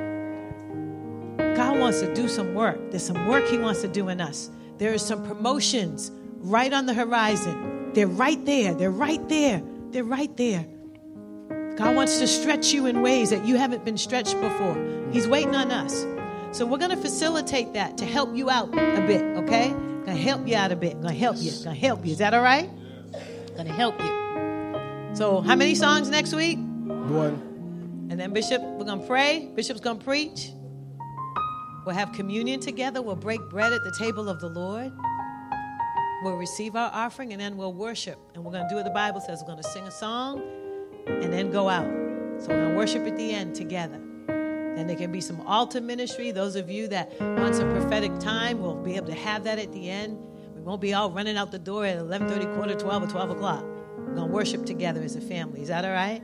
[1.56, 2.90] God wants to do some work.
[2.90, 4.50] There's some work He wants to do in us.
[4.76, 7.94] There are some promotions right on the horizon.
[7.94, 8.74] They're right there.
[8.74, 9.62] They're right there.
[9.90, 10.66] They're right there.
[11.76, 14.76] God wants to stretch you in ways that you haven't been stretched before.
[15.12, 16.04] He's waiting on us.
[16.52, 19.74] So we're going to facilitate that to help you out a bit, okay?
[20.04, 21.00] To help you out a bit.
[21.00, 21.52] To help you.
[21.62, 22.12] To help you.
[22.12, 22.68] Is that all right?
[23.56, 25.16] To help you.
[25.16, 26.58] So, how many songs next week?
[26.58, 27.45] One.
[28.08, 29.50] And then Bishop, we're going to pray.
[29.54, 30.50] Bishop's going to preach.
[31.84, 33.02] We'll have communion together.
[33.02, 34.92] We'll break bread at the table of the Lord.
[36.22, 38.18] We'll receive our offering and then we'll worship.
[38.34, 39.40] And we're going to do what the Bible says.
[39.40, 40.42] We're going to sing a song
[41.06, 41.86] and then go out.
[42.40, 44.00] So we're going to worship at the end together.
[44.26, 46.30] Then there can be some altar ministry.
[46.32, 49.72] Those of you that want some prophetic time will be able to have that at
[49.72, 50.18] the end.
[50.54, 53.64] We won't be all running out the door at 11:30, quarter 12, or 12 o'clock.
[53.98, 55.62] We're going to worship together as a family.
[55.62, 56.22] Is that all right?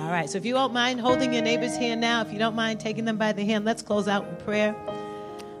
[0.00, 0.30] All right.
[0.30, 3.04] So if you don't mind holding your neighbor's hand now, if you don't mind taking
[3.04, 4.76] them by the hand, let's close out in prayer.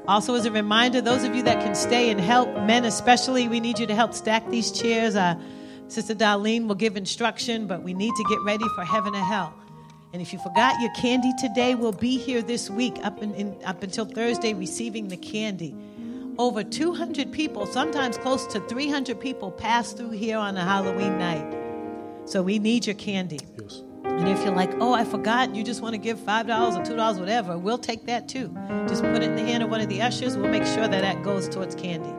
[0.06, 3.60] Also, as a reminder, those of you that can stay and help, men especially, we
[3.60, 5.16] need you to help stack these chairs.
[5.16, 5.34] Uh,
[5.88, 9.52] Sister Darlene will give instruction, but we need to get ready for heaven and hell.
[10.12, 13.56] And if you forgot your candy today, we'll be here this week up, in, in,
[13.64, 15.74] up until Thursday receiving the candy.
[16.38, 21.58] Over 200 people, sometimes close to 300 people, pass through here on a Halloween night.
[22.24, 23.40] So we need your candy.
[23.60, 23.82] Yes.
[24.18, 27.20] And if you're like, oh, I forgot, you just want to give $5 or $2,
[27.20, 28.48] whatever, we'll take that too.
[28.88, 30.36] Just put it in the hand of one of the ushers.
[30.36, 32.12] We'll make sure that that goes towards candy.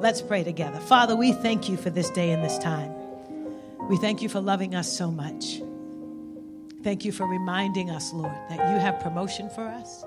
[0.00, 0.80] Let's pray together.
[0.80, 2.94] Father, we thank you for this day and this time.
[3.88, 5.60] We thank you for loving us so much.
[6.82, 10.04] Thank you for reminding us, Lord, that you have promotion for us.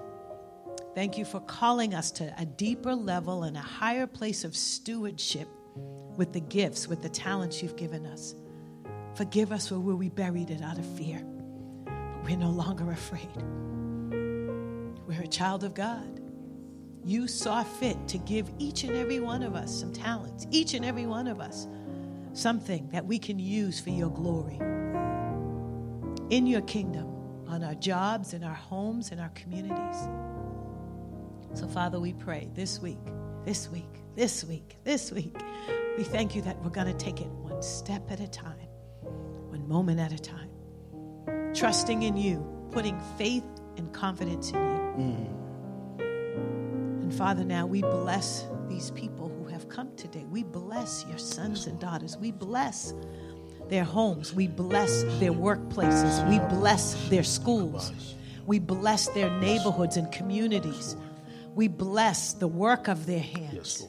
[0.95, 5.47] Thank you for calling us to a deeper level and a higher place of stewardship
[6.15, 8.33] with the gifts, with the talents you've given us.
[9.17, 11.19] Forgive us for where we buried it out of fear,
[11.85, 13.35] but we're no longer afraid.
[15.07, 16.21] We're a child of God.
[17.03, 20.85] You saw fit to give each and every one of us some talents, each and
[20.85, 21.67] every one of us
[22.33, 24.59] something that we can use for your glory
[26.29, 27.07] in your kingdom,
[27.47, 29.97] on our jobs, in our homes, in our communities.
[31.55, 32.99] So, Father, we pray this week,
[33.45, 35.35] this week, this week, this week.
[35.97, 38.66] We thank you that we're going to take it one step at a time,
[39.67, 40.49] moment at a time,
[41.53, 43.43] trusting in you, putting faith
[43.75, 46.05] and confidence in you.
[47.01, 50.25] And Father, now we bless these people who have come today.
[50.29, 52.17] We bless your sons and daughters.
[52.17, 52.93] We bless
[53.69, 54.33] their homes.
[54.33, 56.27] We bless their workplaces.
[56.29, 58.15] We bless their schools.
[58.45, 60.95] We bless their neighborhoods and communities.
[61.55, 63.87] We bless the work of their hands.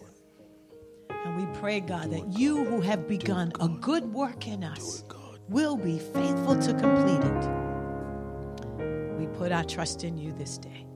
[1.11, 5.05] And we pray, God, that you who have begun a good work in us
[5.49, 7.49] will be faithful to complete it.
[9.19, 10.87] We put our trust in you this day.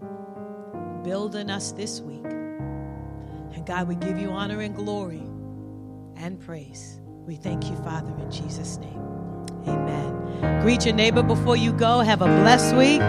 [1.02, 2.24] Build in us this week.
[2.24, 5.22] And God, we give you honor and glory
[6.16, 7.00] and praise.
[7.26, 9.00] We thank you, Father, in Jesus' name.
[9.66, 10.60] Amen.
[10.62, 12.00] Greet your neighbor before you go.
[12.00, 13.00] Have a blessed week.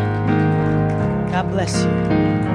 [1.32, 2.52] God bless you.